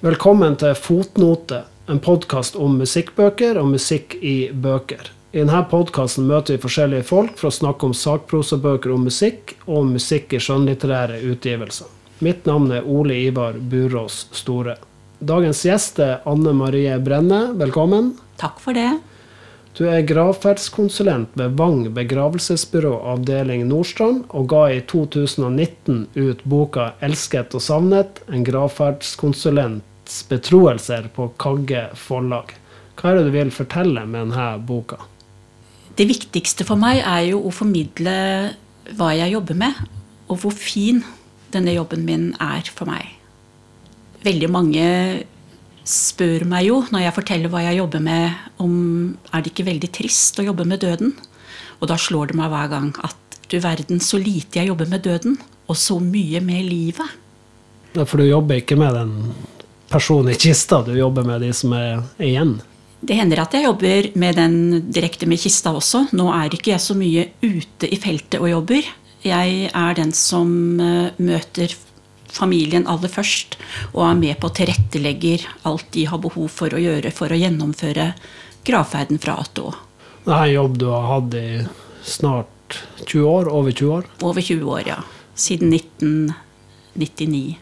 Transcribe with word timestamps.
Velkommen 0.00 0.54
til 0.56 0.72
Fotnote, 0.80 1.58
en 1.92 1.98
podkast 2.00 2.54
om 2.56 2.78
musikkbøker 2.80 3.58
og 3.60 3.66
musikk 3.74 4.14
i 4.24 4.48
bøker. 4.48 5.10
I 5.34 5.42
denne 5.42 5.58
podkasten 5.68 6.24
møter 6.24 6.54
vi 6.56 6.62
forskjellige 6.62 7.04
folk 7.04 7.34
for 7.36 7.50
å 7.50 7.52
snakke 7.52 7.84
om 7.84 7.92
sakprosabøker 7.92 8.94
om 8.94 9.04
musikk, 9.04 9.52
og 9.68 9.90
musikk 9.90 10.32
i 10.32 10.40
skjønnlitterære 10.40 11.18
utgivelser. 11.28 11.90
Mitt 12.24 12.48
navn 12.48 12.72
er 12.72 12.88
Ole 12.88 13.18
Ivar 13.26 13.58
Burås 13.60 14.22
Store. 14.32 14.78
Dagens 15.20 15.60
gjest 15.68 16.00
er 16.00 16.24
Anne 16.24 16.56
Marie 16.56 16.96
Brenne. 16.96 17.50
Velkommen. 17.60 18.14
Takk 18.40 18.56
for 18.64 18.80
det. 18.80 18.88
Du 19.76 19.84
er 19.84 20.00
gravferdskonsulent 20.08 21.36
ved 21.36 21.60
Vang 21.60 21.84
begravelsesbyrå 21.92 22.96
avdeling 23.12 23.68
Nordstrand, 23.68 24.24
og 24.32 24.48
ga 24.48 24.64
i 24.72 24.80
2019 24.80 26.06
ut 26.16 26.40
boka 26.48 26.94
'Elsket 27.04 27.52
og 27.52 27.60
savnet 27.68 28.24
en 28.32 28.48
gravferdskonsulents 30.10 30.28
betroelser' 30.28 31.08
på 31.14 31.30
Kagge 31.38 31.90
forlag. 31.94 32.54
Hva 32.96 33.10
er 33.10 33.16
det 33.18 33.30
du 33.30 33.32
vil 33.32 33.50
fortelle 33.50 34.06
med 34.06 34.30
denne 34.30 34.58
boka? 34.66 34.98
Det 35.96 36.06
viktigste 36.06 36.64
for 36.64 36.76
meg 36.76 37.02
er 37.04 37.30
jo 37.30 37.42
å 37.46 37.50
formidle 37.52 38.54
hva 38.96 39.14
jeg 39.14 39.32
jobber 39.32 39.54
med, 39.54 39.74
og 40.28 40.38
hvor 40.42 40.52
fin 40.52 41.02
denne 41.52 41.74
jobben 41.74 42.04
min 42.04 42.34
er 42.40 42.62
for 42.62 42.86
meg. 42.86 43.06
Veldig 44.22 44.50
mange 44.50 45.24
spør 45.84 46.44
meg 46.44 46.66
jo 46.66 46.84
når 46.90 47.06
jeg 47.06 47.16
forteller 47.16 47.50
hva 47.50 47.62
jeg 47.64 47.78
jobber 47.80 48.00
med, 48.00 48.30
om 48.58 49.16
er 49.32 49.42
det 49.42 49.52
ikke 49.52 49.66
veldig 49.70 49.90
trist 49.90 50.38
å 50.38 50.44
jobbe 50.44 50.64
med 50.64 50.80
døden. 50.80 51.14
Og 51.80 51.88
da 51.88 51.96
slår 51.96 52.30
det 52.30 52.36
meg 52.36 52.50
hver 52.52 52.68
gang 52.68 52.92
at 53.02 53.16
du 53.50 53.58
verden, 53.58 53.98
så 54.00 54.18
lite 54.20 54.60
jeg 54.60 54.68
jobber 54.68 54.86
med 54.86 55.02
døden, 55.02 55.38
og 55.66 55.76
så 55.76 55.98
mye 55.98 56.40
med 56.40 56.68
livet. 56.68 57.16
Ja, 57.96 58.04
for 58.04 58.20
du 58.20 58.28
jobber 58.28 58.60
ikke 58.60 58.78
med 58.78 58.94
den 58.94 59.32
personen 59.90 60.32
i 60.32 60.38
kista, 60.38 60.82
du 60.86 60.94
jobber 60.96 61.26
med 61.26 61.42
de 61.44 61.52
som 61.56 61.74
er 61.76 62.02
igjen? 62.22 62.58
Det 63.00 63.16
hender 63.16 63.40
at 63.42 63.54
jeg 63.56 63.64
jobber 63.64 64.10
med 64.20 64.36
den 64.36 64.56
direkte 64.92 65.26
med 65.28 65.40
kista 65.40 65.72
også. 65.76 66.06
Nå 66.16 66.28
er 66.36 66.52
ikke 66.52 66.74
jeg 66.74 66.84
så 66.84 66.96
mye 66.96 67.30
ute 67.40 67.88
i 67.88 67.98
feltet 68.00 68.40
og 68.42 68.50
jobber. 68.50 68.88
Jeg 69.24 69.70
er 69.72 69.96
den 69.96 70.12
som 70.16 70.50
eh, 70.80 71.16
møter 71.20 71.72
familien 72.30 72.86
aller 72.88 73.10
først, 73.10 73.56
og 73.92 74.04
er 74.06 74.20
med 74.20 74.38
på 74.40 74.48
å 74.48 74.54
tilrettelegger 74.54 75.46
alt 75.68 75.88
de 75.96 76.06
har 76.06 76.20
behov 76.22 76.48
for 76.52 76.72
å 76.72 76.80
gjøre 76.80 77.10
for 77.14 77.32
å 77.32 77.40
gjennomføre 77.40 78.12
gravferden 78.66 79.18
fra 79.22 79.38
A 79.40 79.46
til 79.48 79.70
Å. 79.72 79.74
Det 80.26 80.36
er 80.36 80.44
en 80.44 80.54
jobb 80.54 80.78
du 80.78 80.86
har 80.92 81.08
hatt 81.08 81.34
i 81.40 81.48
snart 82.06 82.78
20 83.08 83.24
år? 83.26 83.50
Over 83.50 83.74
20 83.74 83.96
år? 83.96 84.06
Over 84.22 84.44
20 84.44 84.70
år, 84.76 84.84
ja. 84.92 85.00
Siden 85.34 85.72
1999. 85.74 87.58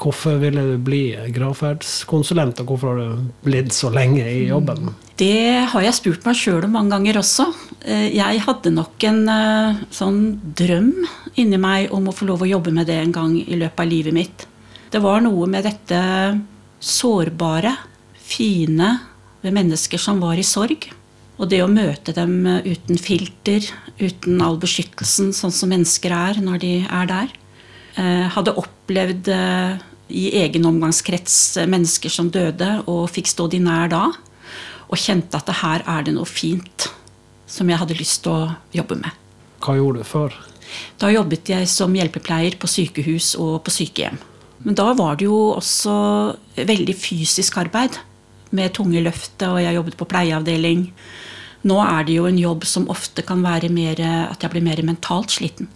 Hvorfor 0.00 0.38
ville 0.40 0.62
du 0.66 0.76
bli 0.82 1.02
gravferdskonsulent, 1.34 2.62
og 2.62 2.70
hvorfor 2.70 2.92
har 2.92 3.00
du 3.00 3.26
blitt 3.44 3.74
så 3.76 3.90
lenge 3.92 4.24
i 4.24 4.46
jobben? 4.48 4.90
Det 5.20 5.68
har 5.70 5.84
jeg 5.84 5.94
spurt 5.94 6.24
meg 6.26 6.38
sjøl 6.38 6.64
om 6.66 6.72
mange 6.74 6.94
ganger 6.94 7.20
også. 7.20 7.46
Eh, 7.84 8.08
jeg 8.16 8.40
hadde 8.46 8.72
nok 8.74 9.04
en 9.06 9.20
eh, 9.30 9.82
sånn 9.94 10.22
drøm 10.58 10.94
inni 11.38 11.60
meg 11.60 11.92
om 11.94 12.08
å 12.08 12.14
få 12.16 12.26
lov 12.30 12.42
å 12.42 12.48
jobbe 12.50 12.72
med 12.74 12.88
det 12.90 12.98
en 13.02 13.14
gang 13.14 13.36
i 13.42 13.58
løpet 13.60 13.84
av 13.84 13.92
livet 13.92 14.16
mitt. 14.16 14.46
Det 14.92 15.00
var 15.04 15.22
noe 15.24 15.46
med 15.48 15.68
dette 15.68 16.00
sårbare, 16.82 17.76
fine 18.16 18.96
ved 19.44 19.54
mennesker 19.54 20.00
som 20.00 20.20
var 20.24 20.40
i 20.40 20.46
sorg. 20.46 20.88
Og 21.38 21.48
det 21.50 21.62
å 21.62 21.70
møte 21.70 22.14
dem 22.16 22.42
uten 22.64 22.98
filter, 23.00 23.64
uten 24.00 24.42
all 24.44 24.58
beskyttelsen, 24.62 25.32
sånn 25.36 25.54
som 25.54 25.72
mennesker 25.72 26.12
er 26.14 26.42
når 26.42 26.60
de 26.64 26.74
er 26.86 27.08
der. 27.10 27.32
Eh, 27.96 28.26
hadde 28.32 28.56
opplevd 28.56 29.28
i 30.12 30.24
egen 30.42 30.66
omgangskrets 30.68 31.58
mennesker 31.68 32.12
som 32.12 32.30
døde, 32.32 32.68
og 32.88 33.10
fikk 33.12 33.30
stå 33.32 33.48
de 33.52 33.60
nær 33.64 33.92
da. 33.92 34.06
Og 34.92 35.00
kjente 35.00 35.38
at 35.38 35.52
her 35.62 35.84
er 35.88 36.06
det 36.06 36.14
noe 36.16 36.28
fint 36.28 36.88
som 37.48 37.68
jeg 37.68 37.80
hadde 37.80 37.98
lyst 37.98 38.22
til 38.24 38.32
å 38.32 38.52
jobbe 38.72 38.98
med. 39.00 39.12
Hva 39.62 39.76
gjorde 39.78 40.02
du 40.02 40.08
før? 40.08 40.36
Da 41.00 41.10
jobbet 41.12 41.50
jeg 41.52 41.68
som 41.70 41.92
hjelpepleier 41.96 42.56
på 42.60 42.70
sykehus 42.70 43.34
og 43.40 43.60
på 43.66 43.74
sykehjem. 43.74 44.18
Men 44.62 44.78
da 44.78 44.92
var 44.96 45.18
det 45.18 45.26
jo 45.26 45.38
også 45.56 45.94
veldig 46.56 46.94
fysisk 46.96 47.58
arbeid 47.60 47.98
med 48.54 48.72
tunge 48.76 49.00
løft, 49.02 49.42
og 49.48 49.60
jeg 49.62 49.76
jobbet 49.76 49.98
på 49.98 50.08
pleieavdeling. 50.08 50.86
Nå 51.68 51.78
er 51.82 52.06
det 52.06 52.16
jo 52.18 52.26
en 52.28 52.40
jobb 52.40 52.66
som 52.68 52.88
ofte 52.92 53.24
kan 53.26 53.42
være 53.44 53.70
mer, 53.72 54.00
at 54.30 54.42
jeg 54.42 54.52
blir 54.52 54.64
mer 54.64 54.82
mentalt 54.86 55.34
sliten. 55.34 55.70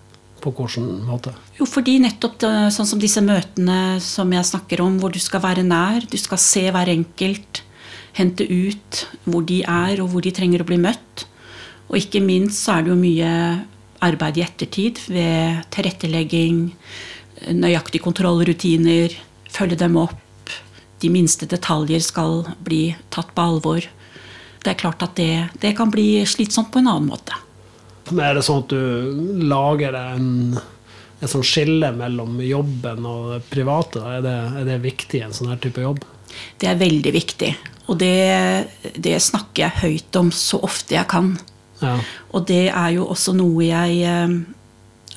På 0.46 0.52
hvilken 0.54 1.00
måte? 1.08 1.32
Jo, 1.58 1.66
fordi 1.66 1.96
nettopp 1.98 2.36
det, 2.44 2.50
sånn 2.76 2.86
som 2.86 3.00
disse 3.02 3.18
møtene 3.24 3.98
som 4.04 4.30
jeg 4.30 4.46
snakker 4.46 4.82
om, 4.84 5.00
hvor 5.02 5.10
du 5.10 5.18
skal 5.18 5.42
være 5.42 5.64
nær, 5.66 6.06
du 6.06 6.14
skal 6.22 6.38
se 6.38 6.62
hver 6.70 6.90
enkelt, 6.92 7.64
hente 8.14 8.46
ut 8.46 9.00
hvor 9.26 9.42
de 9.48 9.64
er, 9.66 9.98
og 10.04 10.12
hvor 10.12 10.22
de 10.22 10.30
trenger 10.36 10.62
å 10.62 10.68
bli 10.68 10.78
møtt. 10.78 11.26
Og 11.90 11.98
ikke 11.98 12.22
minst 12.22 12.62
så 12.62 12.76
er 12.76 12.86
det 12.86 12.92
jo 12.94 13.00
mye 13.00 13.32
arbeid 14.06 14.38
i 14.38 14.44
ettertid 14.44 15.00
ved 15.10 15.66
tilrettelegging, 15.74 16.68
nøyaktige 17.56 18.04
kontrollrutiner, 18.04 19.16
følge 19.50 19.80
dem 19.82 19.98
opp. 19.98 20.52
De 21.02 21.10
minste 21.12 21.48
detaljer 21.50 22.04
skal 22.04 22.44
bli 22.64 22.94
tatt 23.10 23.34
på 23.34 23.48
alvor. 23.50 23.82
Det 24.62 24.72
er 24.72 24.78
klart 24.78 25.02
at 25.02 25.18
det, 25.18 25.48
det 25.62 25.74
kan 25.78 25.90
bli 25.90 26.22
slitsomt 26.28 26.70
på 26.70 26.80
en 26.82 26.92
annen 26.94 27.10
måte. 27.10 27.34
Men 28.10 28.22
er 28.22 28.36
det 28.36 28.44
sånn 28.46 28.62
at 28.64 28.72
du 28.72 29.40
lager 29.50 29.96
en, 29.98 30.28
en 31.20 31.30
sånn 31.30 31.46
skille 31.46 31.90
mellom 31.96 32.38
jobben 32.44 33.06
og 33.08 33.32
det 33.34 33.40
private? 33.50 34.02
Er 34.02 34.22
det, 34.24 34.36
er 34.60 34.68
det 34.68 34.82
viktig 34.84 35.20
i 35.20 35.24
en 35.26 35.34
sånn 35.36 35.50
her 35.50 35.60
type 35.62 35.82
jobb? 35.82 36.04
Det 36.60 36.70
er 36.70 36.78
veldig 36.80 37.12
viktig. 37.14 37.50
Og 37.90 37.98
det, 38.00 38.14
det 38.98 39.18
snakker 39.22 39.66
jeg 39.66 39.82
høyt 39.82 40.18
om 40.20 40.32
så 40.34 40.60
ofte 40.66 40.96
jeg 40.98 41.08
kan. 41.10 41.34
Ja. 41.82 41.98
Og 42.34 42.46
det 42.48 42.68
er 42.70 42.94
jo 42.96 43.06
også 43.12 43.34
noe 43.36 43.66
jeg 43.66 44.00
eh, 44.06 44.36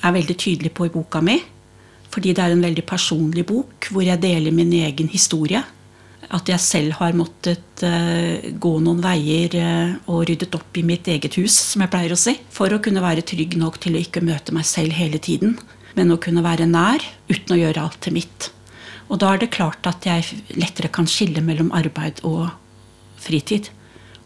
er 0.00 0.16
veldig 0.16 0.36
tydelig 0.38 0.74
på 0.76 0.86
i 0.88 0.94
boka 0.94 1.22
mi. 1.24 1.38
Fordi 2.10 2.34
det 2.34 2.42
er 2.42 2.54
en 2.54 2.64
veldig 2.64 2.84
personlig 2.88 3.44
bok 3.46 3.90
hvor 3.92 4.02
jeg 4.02 4.22
deler 4.22 4.54
min 4.54 4.72
egen 4.80 5.10
historie 5.12 5.62
at 6.30 6.50
jeg 6.50 6.62
selv 6.62 6.94
har 7.00 7.16
måttet 7.18 7.82
uh, 7.82 8.38
gå 8.62 8.72
noen 8.84 9.02
veier 9.02 9.56
uh, 9.58 9.96
og 10.12 10.24
ryddet 10.30 10.54
opp 10.54 10.78
i 10.78 10.84
mitt 10.86 11.08
eget 11.10 11.36
hus, 11.40 11.56
som 11.72 11.82
jeg 11.82 11.90
pleier 11.92 12.14
å 12.14 12.20
si, 12.20 12.36
for 12.54 12.70
å 12.70 12.80
kunne 12.82 13.02
være 13.02 13.26
trygg 13.26 13.56
nok 13.58 13.80
til 13.82 13.98
å 13.98 14.02
ikke 14.02 14.22
møte 14.24 14.54
meg 14.54 14.68
selv 14.68 14.94
hele 14.94 15.18
tiden, 15.22 15.56
men 15.98 16.14
å 16.14 16.20
kunne 16.22 16.44
være 16.46 16.68
nær 16.70 17.02
uten 17.30 17.56
å 17.56 17.60
gjøre 17.60 17.82
alt 17.82 17.98
til 18.06 18.14
mitt. 18.20 18.50
Og 19.10 19.18
da 19.18 19.32
er 19.34 19.42
det 19.42 19.50
klart 19.56 19.86
at 19.90 20.06
jeg 20.06 20.42
lettere 20.54 20.92
kan 20.94 21.08
skille 21.10 21.42
mellom 21.42 21.72
arbeid 21.74 22.22
og 22.26 22.46
fritid, 23.20 23.72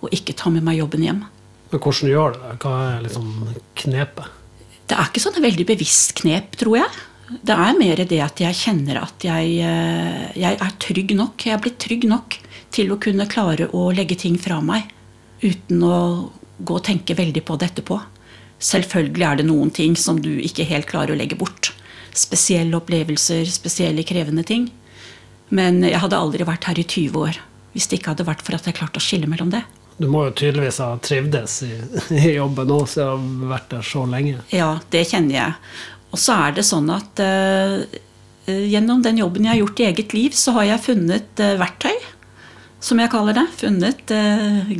og 0.05 0.13
ikke 0.13 0.37
ta 0.37 0.53
med 0.53 0.67
meg 0.67 0.83
jobben 0.83 1.07
hjem. 1.07 1.25
Men 1.73 1.81
hvordan 1.81 2.11
gjør 2.13 2.35
du 2.35 2.43
det? 2.43 2.57
Hva 2.61 2.75
er 2.91 3.05
liksom 3.07 3.31
knepet? 3.81 4.41
Det 4.85 4.97
er 5.01 5.09
ikke 5.09 5.23
sånn 5.25 5.41
veldig 5.41 5.65
bevisst 5.73 6.13
knep, 6.21 6.59
tror 6.61 6.83
jeg. 6.83 7.05
Det 7.43 7.55
er 7.55 7.79
mer 7.79 8.03
det 8.05 8.21
at 8.23 8.41
jeg 8.43 8.57
kjenner 8.59 9.01
at 9.03 9.25
jeg, 9.25 9.59
eh, 9.65 10.25
jeg, 10.39 10.59
er 10.61 10.75
trygg 10.83 11.15
nok. 11.17 11.47
Jeg 11.47 11.57
er 11.57 11.63
blitt 11.63 11.79
trygg 11.83 12.07
nok 12.11 12.39
til 12.75 12.93
å 12.93 12.99
kunne 13.01 13.29
klare 13.31 13.71
å 13.73 13.89
legge 13.95 14.19
ting 14.21 14.39
fra 14.41 14.61
meg 14.65 14.91
uten 15.45 15.83
å 15.85 15.99
gå 16.59 16.77
og 16.79 16.85
tenke 16.87 17.17
veldig 17.19 17.43
på 17.47 17.57
det 17.61 17.73
etterpå. 17.73 18.01
Selvfølgelig 18.65 19.27
er 19.27 19.41
det 19.41 19.49
noen 19.49 19.73
ting 19.75 19.97
som 19.99 20.21
du 20.23 20.33
ikke 20.39 20.67
helt 20.69 20.89
klarer 20.91 21.15
å 21.15 21.19
legge 21.19 21.39
bort. 21.39 21.73
Spesielle 22.15 22.79
opplevelser, 22.79 23.45
spesielle 23.51 24.07
krevende 24.07 24.45
ting. 24.47 24.69
Men 25.55 25.83
jeg 25.85 26.01
hadde 26.01 26.19
aldri 26.19 26.47
vært 26.47 26.69
her 26.71 26.79
i 26.81 26.87
20 26.87 27.19
år 27.21 27.41
hvis 27.75 27.89
det 27.91 27.99
ikke 27.99 28.13
hadde 28.13 28.29
vært 28.29 28.45
for 28.47 28.55
at 28.55 28.69
jeg 28.69 28.77
klarte 28.79 29.01
å 29.01 29.03
skille 29.03 29.27
mellom 29.27 29.51
det. 29.51 29.65
Du 29.99 30.07
må 30.11 30.25
jo 30.27 30.35
tydeligvis 30.35 30.81
ha 30.83 30.93
trivdes 31.03 31.61
i, 31.67 31.73
i 32.19 32.37
jobben 32.37 32.71
òg, 32.75 32.87
siden 32.91 33.27
du 33.41 33.45
har 33.47 33.57
vært 33.57 33.75
der 33.75 33.87
så 33.87 34.05
lenge. 34.11 34.39
Ja, 34.55 34.71
det 34.95 35.05
kjenner 35.11 35.37
jeg. 35.37 35.75
Og 36.15 36.21
så 36.21 36.37
er 36.47 36.55
det 36.57 36.67
sånn 36.67 36.91
at 36.95 37.23
uh, 37.23 37.83
gjennom 38.47 39.03
den 39.03 39.19
jobben 39.19 39.49
jeg 39.49 39.57
har 39.57 39.63
gjort 39.65 39.81
i 39.83 39.89
eget 39.89 40.15
liv, 40.15 40.37
så 40.39 40.55
har 40.61 40.69
jeg 40.69 40.85
funnet 40.85 41.43
uh, 41.43 41.57
verktøy, 41.59 41.97
som 42.85 43.01
jeg 43.03 43.11
kaller 43.11 43.35
det. 43.35 43.45
Funnet 43.59 44.13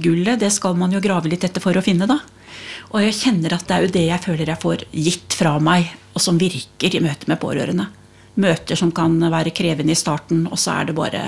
gullet. 0.05 0.39
Det 0.43 0.53
skal 0.53 0.77
man 0.79 0.93
jo 0.93 1.03
grave 1.03 1.31
litt 1.33 1.47
etter 1.47 1.63
for 1.65 1.75
å 1.75 1.83
finne, 1.83 2.07
da. 2.07 2.21
Og 2.93 3.01
jeg 3.03 3.17
kjenner 3.17 3.57
at 3.57 3.65
det 3.67 3.75
er 3.75 3.87
jo 3.87 3.95
det 3.97 4.05
jeg 4.07 4.23
føler 4.23 4.53
jeg 4.53 4.63
får 4.63 4.85
gitt 4.93 5.35
fra 5.35 5.57
meg, 5.59 5.89
og 6.15 6.23
som 6.23 6.39
virker 6.39 6.95
i 6.95 7.01
møte 7.03 7.31
med 7.31 7.41
pårørende. 7.43 7.89
Møter 8.39 8.79
som 8.79 8.93
kan 8.95 9.17
være 9.19 9.55
krevende 9.57 9.95
i 9.95 9.99
starten, 9.99 10.45
og 10.51 10.61
så 10.61 10.77
er 10.77 10.91
det 10.91 10.99
bare 10.99 11.25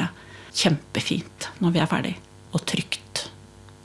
kjempefint 0.56 1.48
når 1.64 1.74
vi 1.74 1.82
er 1.82 1.90
ferdig. 1.90 2.14
Og 2.54 2.62
trygt. 2.68 3.26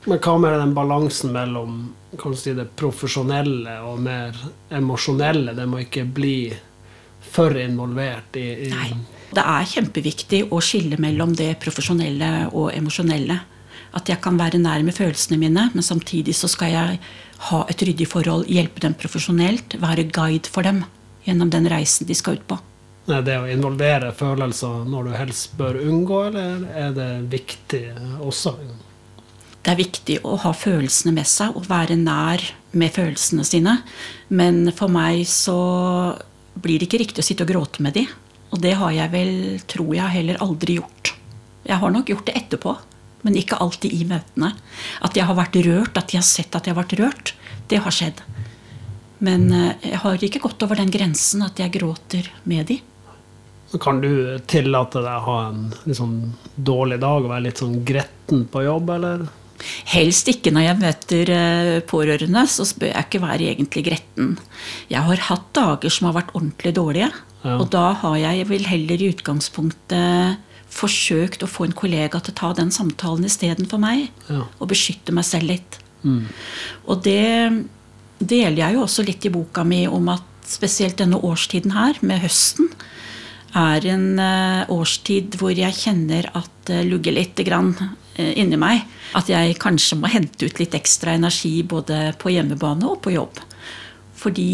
Men 0.06 0.20
hva 0.22 0.36
med 0.42 0.54
den 0.58 0.76
balansen 0.76 1.34
mellom 1.34 1.82
kan 2.18 2.36
si 2.36 2.52
det 2.56 2.68
profesjonelle 2.76 3.78
og 3.86 4.00
mer 4.04 4.36
emosjonelle. 4.72 5.54
Det 5.56 5.66
må 5.68 5.82
ikke 5.84 6.04
bli 6.04 6.36
for 7.32 7.56
involvert 7.56 8.36
i, 8.36 8.46
i 8.66 8.70
Nei. 8.72 8.92
Det 9.32 9.40
er 9.40 9.68
kjempeviktig 9.68 10.42
å 10.52 10.58
skille 10.60 10.98
mellom 11.00 11.32
det 11.36 11.54
profesjonelle 11.62 12.50
og 12.50 12.72
emosjonelle. 12.76 13.38
At 13.96 14.08
jeg 14.08 14.20
kan 14.24 14.36
være 14.40 14.60
nær 14.60 14.84
med 14.84 14.96
følelsene 14.96 15.38
mine, 15.40 15.68
men 15.72 15.84
samtidig 15.84 16.34
så 16.36 16.50
skal 16.52 16.72
jeg 16.72 16.98
ha 17.48 17.62
et 17.68 17.84
ryddig 17.84 18.08
forhold, 18.08 18.44
hjelpe 18.48 18.84
dem 18.84 18.96
profesjonelt, 18.96 19.78
være 19.80 20.06
guide 20.12 20.52
for 20.52 20.68
dem 20.68 20.82
gjennom 21.24 21.50
den 21.52 21.68
reisen 21.70 22.08
de 22.08 22.16
skal 22.18 22.38
ut 22.38 22.46
på. 22.48 22.58
det 23.24 23.38
å 23.38 23.48
involvere 23.50 24.12
følelser 24.14 24.84
når 24.88 25.08
du 25.08 25.12
helst 25.16 25.56
bør 25.58 25.80
unngå, 25.80 26.22
eller 26.28 26.66
er 26.70 26.96
det 26.96 27.10
viktig 27.32 27.84
også? 28.20 28.56
Det 29.62 29.70
er 29.70 29.78
viktig 29.78 30.18
å 30.26 30.36
ha 30.42 30.50
følelsene 30.56 31.14
med 31.14 31.28
seg 31.30 31.54
og 31.58 31.68
være 31.70 31.94
nær 32.00 32.42
med 32.74 32.94
følelsene 32.94 33.44
sine. 33.46 33.76
Men 34.34 34.66
for 34.74 34.90
meg 34.90 35.22
så 35.30 35.58
blir 36.58 36.80
det 36.80 36.88
ikke 36.88 37.02
riktig 37.04 37.22
å 37.22 37.26
sitte 37.26 37.46
og 37.46 37.52
gråte 37.52 37.84
med 37.84 37.94
de. 37.96 38.06
Og 38.52 38.60
det 38.60 38.74
har 38.80 38.92
jeg 38.92 39.12
vel, 39.12 39.34
tror 39.70 39.94
jeg, 39.96 40.14
heller 40.16 40.42
aldri 40.44 40.76
gjort. 40.80 41.14
Jeg 41.62 41.78
har 41.78 41.94
nok 41.94 42.10
gjort 42.10 42.26
det 42.28 42.36
etterpå, 42.42 42.74
men 43.22 43.38
ikke 43.38 43.60
alltid 43.62 43.94
i 43.94 44.04
møtene. 44.08 44.50
At 45.06 45.16
jeg 45.16 45.28
har 45.28 45.38
vært 45.38 45.56
rørt, 45.64 45.96
at 45.96 46.10
de 46.10 46.18
har 46.18 46.26
sett 46.26 46.58
at 46.58 46.66
jeg 46.66 46.74
har 46.74 46.82
vært 46.82 46.98
rørt, 46.98 47.34
det 47.70 47.80
har 47.84 47.94
skjedd. 47.94 48.20
Men 49.22 49.46
eh, 49.54 49.90
jeg 49.92 50.00
har 50.02 50.24
ikke 50.26 50.42
gått 50.42 50.64
over 50.66 50.80
den 50.82 50.90
grensen 50.92 51.44
at 51.46 51.60
jeg 51.62 51.72
gråter 51.78 52.28
med 52.50 52.66
de. 52.72 52.80
Kan 53.80 54.02
du 54.02 54.38
tillate 54.50 55.00
deg 55.00 55.14
å 55.14 55.26
ha 55.30 55.36
en 55.48 55.94
sånn 55.96 56.16
dårlig 56.56 56.98
dag 57.00 57.22
og 57.22 57.30
være 57.30 57.46
litt 57.46 57.62
sånn 57.62 57.78
gretten 57.88 58.44
på 58.52 58.66
jobb, 58.66 58.90
eller? 58.98 59.22
Helst 59.92 60.30
ikke 60.30 60.52
når 60.54 60.66
jeg 60.66 60.80
møter 60.80 61.32
eh, 61.34 61.74
pårørende, 61.88 62.46
så 62.50 62.66
bør 62.78 62.92
jeg 62.92 63.06
ikke 63.08 63.22
være 63.22 63.50
egentlig 63.50 63.84
gretten. 63.90 64.32
Jeg 64.92 65.04
har 65.08 65.26
hatt 65.28 65.50
dager 65.56 65.92
som 65.92 66.08
har 66.10 66.16
vært 66.20 66.32
ordentlig 66.36 66.74
dårlige, 66.78 67.10
ja. 67.42 67.58
og 67.58 67.68
da 67.74 67.90
har 68.02 68.16
jeg 68.22 68.48
vel 68.50 68.66
heller 68.70 69.02
i 69.02 69.12
utgangspunktet 69.12 70.40
forsøkt 70.72 71.44
å 71.44 71.50
få 71.50 71.66
en 71.68 71.76
kollega 71.76 72.20
til 72.22 72.32
å 72.32 72.38
ta 72.38 72.50
den 72.56 72.72
samtalen 72.72 73.28
istedenfor 73.28 73.80
meg, 73.82 74.08
ja. 74.30 74.46
og 74.58 74.70
beskytte 74.72 75.14
meg 75.14 75.26
selv 75.28 75.50
litt. 75.52 75.78
Mm. 76.02 76.26
Og 76.90 77.02
det 77.04 77.28
deler 78.18 78.58
jeg 78.64 78.76
jo 78.76 78.84
også 78.86 79.04
litt 79.06 79.26
i 79.26 79.32
boka 79.32 79.64
mi 79.66 79.84
om 79.90 80.08
at 80.12 80.28
spesielt 80.48 80.98
denne 81.00 81.20
årstiden 81.22 81.74
her, 81.76 81.98
med 82.02 82.22
høsten, 82.24 82.70
er 83.58 83.84
en 83.92 84.06
uh, 84.16 84.70
årstid 84.72 85.36
hvor 85.40 85.52
jeg 85.52 85.76
kjenner 85.76 86.30
at 86.32 86.50
det 86.68 86.80
uh, 86.86 86.88
lugger 86.88 87.16
litt 87.18 87.40
grann, 87.44 87.74
inni 88.16 88.58
meg. 88.60 88.84
At 89.16 89.30
jeg 89.32 89.56
kanskje 89.60 89.98
må 90.00 90.10
hente 90.12 90.48
ut 90.48 90.60
litt 90.60 90.74
ekstra 90.76 91.14
energi 91.18 91.62
både 91.68 92.12
på 92.20 92.32
hjemmebane 92.34 92.88
og 92.88 93.00
på 93.04 93.14
jobb. 93.14 93.40
Fordi 94.22 94.52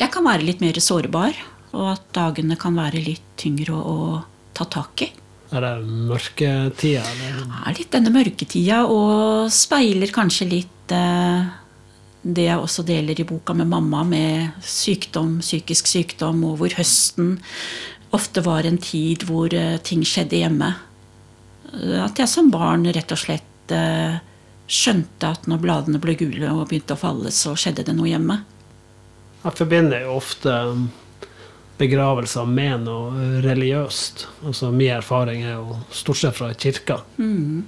jeg 0.00 0.10
kan 0.14 0.26
være 0.26 0.46
litt 0.46 0.62
mer 0.64 0.78
sårbar, 0.82 1.36
og 1.74 1.90
at 1.96 2.06
dagene 2.14 2.56
kan 2.60 2.76
være 2.78 3.02
litt 3.02 3.34
tyngre 3.40 3.74
å, 3.74 3.98
ta 4.54 4.66
tak 4.70 5.02
i. 5.02 5.10
Er 5.54 5.64
det 5.64 5.72
mørketida? 6.06 7.02
Ja, 7.02 7.72
litt 7.74 7.90
denne 7.90 8.12
mørketida, 8.14 8.84
og 8.86 9.50
speiler 9.54 10.12
kanskje 10.14 10.46
litt 10.50 10.94
eh, 10.94 11.48
det 12.24 12.46
jeg 12.46 12.60
også 12.60 12.84
deler 12.86 13.18
i 13.20 13.26
boka 13.28 13.54
med 13.56 13.68
mamma, 13.68 14.04
med 14.06 14.64
sykdom, 14.64 15.40
psykisk 15.42 15.90
sykdom, 15.90 16.42
og 16.48 16.60
hvor 16.62 16.78
høsten 16.78 17.36
ofte 18.14 18.44
var 18.46 18.66
en 18.66 18.78
tid 18.78 19.26
hvor 19.28 19.50
uh, 19.50 19.76
ting 19.84 20.04
skjedde 20.06 20.38
hjemme. 20.38 20.70
At 22.04 22.18
jeg 22.20 22.30
som 22.30 22.50
barn 22.52 22.86
rett 22.94 23.12
og 23.14 23.20
slett 23.20 23.74
uh, 23.74 24.18
skjønte 24.70 25.30
at 25.36 25.48
når 25.50 25.62
bladene 25.62 26.00
ble 26.02 26.16
gule 26.18 26.50
og 26.52 26.68
begynte 26.70 26.96
å 26.96 27.00
falle, 27.00 27.32
så 27.34 27.54
skjedde 27.58 27.86
det 27.88 27.96
noe 27.96 28.10
hjemme. 28.10 28.40
Jeg 29.44 29.58
forbinder 29.58 30.06
jo 30.06 30.16
ofte 30.16 30.54
um, 30.70 30.86
begravelser 31.80 32.48
med 32.48 32.86
noe 32.86 33.42
religiøst. 33.44 34.26
Altså 34.46 34.70
Min 34.72 34.94
erfaring 34.96 35.44
er 35.44 35.58
jo 35.58 35.80
stort 35.92 36.22
sett 36.22 36.38
fra 36.38 36.52
kirka. 36.54 37.02
Mm. 37.18 37.64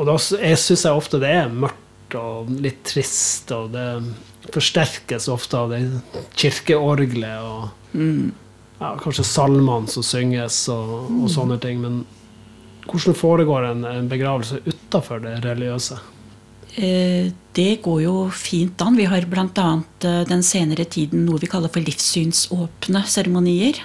Og 0.00 0.08
da 0.08 0.16
syns 0.18 0.84
jeg 0.86 0.96
ofte 0.96 1.20
det 1.22 1.30
er 1.42 1.52
mørkt 1.52 2.16
og 2.18 2.50
litt 2.62 2.82
trist, 2.88 3.52
og 3.54 3.70
det 3.74 3.86
forsterkes 4.50 5.28
ofte 5.30 5.58
av 5.58 5.74
det 5.74 5.84
kirkeorgelet. 6.40 7.38
og 7.38 7.98
mm 7.98 8.30
ja, 8.80 8.94
kanskje 9.02 9.24
salmene 9.24 9.88
som 9.92 10.04
synges 10.04 10.62
og, 10.72 10.92
og, 11.04 11.10
mm. 11.24 11.28
sånne 11.34 11.58
ting. 11.62 11.82
Men 11.82 12.00
hvordan 12.86 13.16
foregår 13.16 13.68
en, 13.70 13.84
en 13.84 14.08
begravelse 14.10 14.62
utafor 14.66 15.22
det 15.24 15.38
religiøse? 15.44 15.98
Eh, 16.78 17.30
det 17.52 17.80
går 17.82 18.02
jo 18.04 18.14
fint 18.34 18.80
an. 18.82 18.98
Vi 18.98 19.08
har 19.10 19.26
bl.a. 19.30 19.70
Eh, 20.06 20.20
den 20.28 20.44
senere 20.46 20.86
tiden 20.86 21.24
noe 21.26 21.40
vi 21.42 21.50
kaller 21.50 21.72
for 21.72 21.84
livssynsåpne 21.84 23.02
seremonier. 23.10 23.80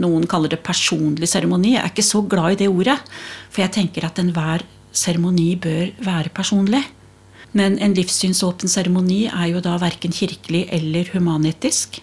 Noen 0.00 0.26
kaller 0.28 0.52
det 0.52 0.62
personlig 0.64 1.28
seremoni. 1.30 1.76
Jeg 1.76 1.82
er 1.84 1.92
ikke 1.92 2.06
så 2.06 2.22
glad 2.24 2.56
i 2.56 2.62
det 2.64 2.70
ordet. 2.72 2.98
For 3.52 3.64
jeg 3.64 3.74
tenker 3.76 4.08
at 4.08 4.20
enhver 4.20 4.64
seremoni 4.92 5.54
bør 5.60 5.92
være 6.04 6.32
personlig. 6.34 6.82
Men 7.56 7.76
en 7.84 7.94
livssynsåpen 7.96 8.70
seremoni 8.72 9.26
er 9.28 9.50
jo 9.52 9.60
da 9.64 9.76
verken 9.80 10.14
kirkelig 10.16 10.66
eller 10.72 11.10
humanetisk. 11.12 12.00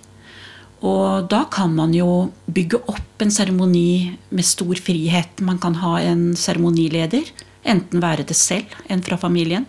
Og 0.85 1.27
da 1.27 1.43
kan 1.51 1.73
man 1.75 1.93
jo 1.95 2.29
bygge 2.47 2.79
opp 2.87 3.23
en 3.23 3.33
seremoni 3.33 4.15
med 4.31 4.47
stor 4.47 4.79
frihet. 4.79 5.41
Man 5.43 5.59
kan 5.59 5.75
ha 5.81 5.97
en 5.99 6.31
seremonileder, 6.39 7.27
enten 7.67 8.03
være 8.03 8.23
det 8.27 8.37
selv, 8.39 8.71
en 8.87 9.03
fra 9.03 9.17
familien. 9.19 9.65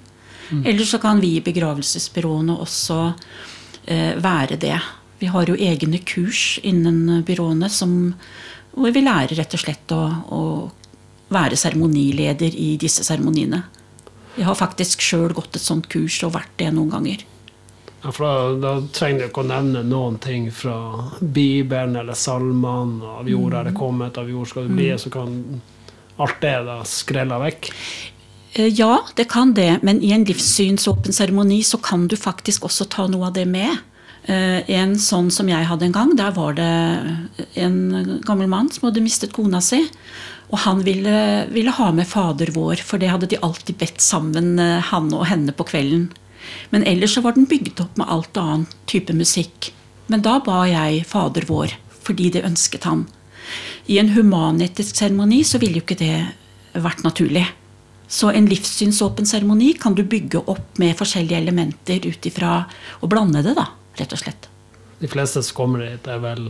Mm. 0.50 0.62
Eller 0.66 0.86
så 0.86 1.00
kan 1.02 1.20
vi 1.22 1.36
i 1.36 1.42
begravelsesbyråene 1.42 2.54
også 2.62 3.00
eh, 3.86 4.14
være 4.22 4.58
det. 4.62 4.78
Vi 5.18 5.26
har 5.30 5.50
jo 5.50 5.58
egne 5.58 5.98
kurs 6.06 6.60
innen 6.62 7.24
byråene 7.26 7.68
som, 7.70 8.14
hvor 8.72 8.94
vi 8.94 9.02
lærer 9.02 9.34
rett 9.38 9.58
og 9.58 9.62
slett 9.64 9.94
å, 9.94 10.02
å 10.30 10.42
være 11.34 11.58
seremonileder 11.58 12.54
i 12.54 12.76
disse 12.80 13.04
seremoniene. 13.06 13.64
Jeg 14.38 14.46
har 14.46 14.58
faktisk 14.58 15.02
sjøl 15.02 15.34
gått 15.34 15.58
et 15.58 15.64
sånt 15.64 15.90
kurs 15.90 16.20
og 16.26 16.36
vært 16.38 16.54
det 16.62 16.70
noen 16.74 16.94
ganger. 16.94 17.26
Ja, 18.02 18.12
for 18.12 18.24
da, 18.24 18.52
da, 18.60 18.72
trenger 18.96 19.26
du 19.26 19.28
ikke 19.28 19.42
å 19.42 19.50
nevne 19.50 19.82
noen 19.84 20.16
ting 20.22 20.48
fra 20.54 20.76
Bibelen 21.20 21.98
eller 22.00 22.16
salmene. 22.16 23.04
Av 23.20 23.28
jord 23.28 23.52
er 23.58 23.68
det 23.68 23.74
mm. 23.74 23.80
kommet, 23.80 24.20
av 24.20 24.30
jord 24.30 24.48
skal 24.48 24.68
det 24.68 24.76
bli. 24.78 24.88
Mm. 24.94 25.02
Så 25.02 25.12
kan 25.12 25.36
alt 26.20 26.40
det 26.40 26.56
da 26.68 26.78
skrelle 26.88 27.40
vekk. 27.42 27.70
Eh, 28.54 28.72
ja, 28.72 28.94
det 29.16 29.28
kan 29.32 29.52
det. 29.56 29.82
Men 29.86 30.00
i 30.02 30.14
en 30.16 30.24
livssynsåpen 30.24 31.12
seremoni 31.16 31.60
så 31.66 31.80
kan 31.84 32.08
du 32.08 32.16
faktisk 32.16 32.64
også 32.70 32.88
ta 32.88 33.06
noe 33.10 33.28
av 33.28 33.36
det 33.36 33.44
med. 33.50 33.76
Eh, 34.24 34.64
en 34.80 34.96
sånn 35.00 35.30
som 35.32 35.48
jeg 35.48 35.68
hadde 35.68 35.88
en 35.88 35.96
gang, 35.96 36.16
der 36.16 36.32
var 36.36 36.56
det 36.56 36.72
en 37.60 38.20
gammel 38.26 38.50
mann 38.52 38.68
som 38.72 38.88
hadde 38.88 39.04
mistet 39.04 39.36
kona 39.36 39.60
si. 39.64 39.82
Og 40.50 40.58
han 40.64 40.80
ville, 40.82 41.46
ville 41.52 41.76
ha 41.76 41.92
med 41.94 42.08
Fader 42.10 42.50
vår, 42.56 42.82
for 42.82 42.98
det 42.98 43.12
hadde 43.12 43.28
de 43.30 43.38
alltid 43.44 43.78
bedt 43.80 44.02
sammen, 44.02 44.56
eh, 44.58 44.80
han 44.90 45.12
og 45.14 45.28
henne, 45.30 45.52
på 45.52 45.68
kvelden. 45.68 46.08
Men 46.70 46.86
ellers 46.86 47.14
så 47.16 47.22
var 47.24 47.36
den 47.36 47.48
bygd 47.50 47.80
opp 47.82 47.96
med 48.00 48.10
alt 48.10 48.36
annen 48.40 48.66
type 48.90 49.14
musikk. 49.16 49.72
Men 50.10 50.24
da 50.26 50.38
ba 50.42 50.64
jeg 50.66 51.04
Fader 51.06 51.46
vår, 51.48 51.76
fordi 52.02 52.30
det 52.34 52.46
ønsket 52.46 52.86
han. 52.88 53.06
I 53.90 53.98
en 54.02 54.12
humanetisk 54.14 54.96
seremoni 54.98 55.42
så 55.46 55.58
ville 55.62 55.80
jo 55.80 55.86
ikke 55.86 55.98
det 56.00 56.14
vært 56.78 57.02
naturlig. 57.06 57.46
Så 58.10 58.32
en 58.34 58.48
livssynsåpen 58.50 59.26
seremoni 59.26 59.72
kan 59.78 59.94
du 59.94 60.02
bygge 60.02 60.42
opp 60.50 60.78
med 60.82 60.96
forskjellige 60.98 61.38
elementer 61.38 62.06
ut 62.06 62.26
ifra 62.26 62.64
å 63.00 63.10
blande 63.10 63.42
det, 63.46 63.54
da, 63.54 63.68
rett 63.98 64.14
og 64.14 64.22
slett. 64.22 64.48
De 64.98 65.08
fleste 65.08 65.42
som 65.46 65.56
kommer 65.56 65.86
hit, 65.86 66.08
er 66.10 66.18
vel, 66.22 66.48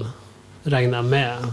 regner 0.64 1.02
jeg 1.02 1.10
med, 1.12 1.50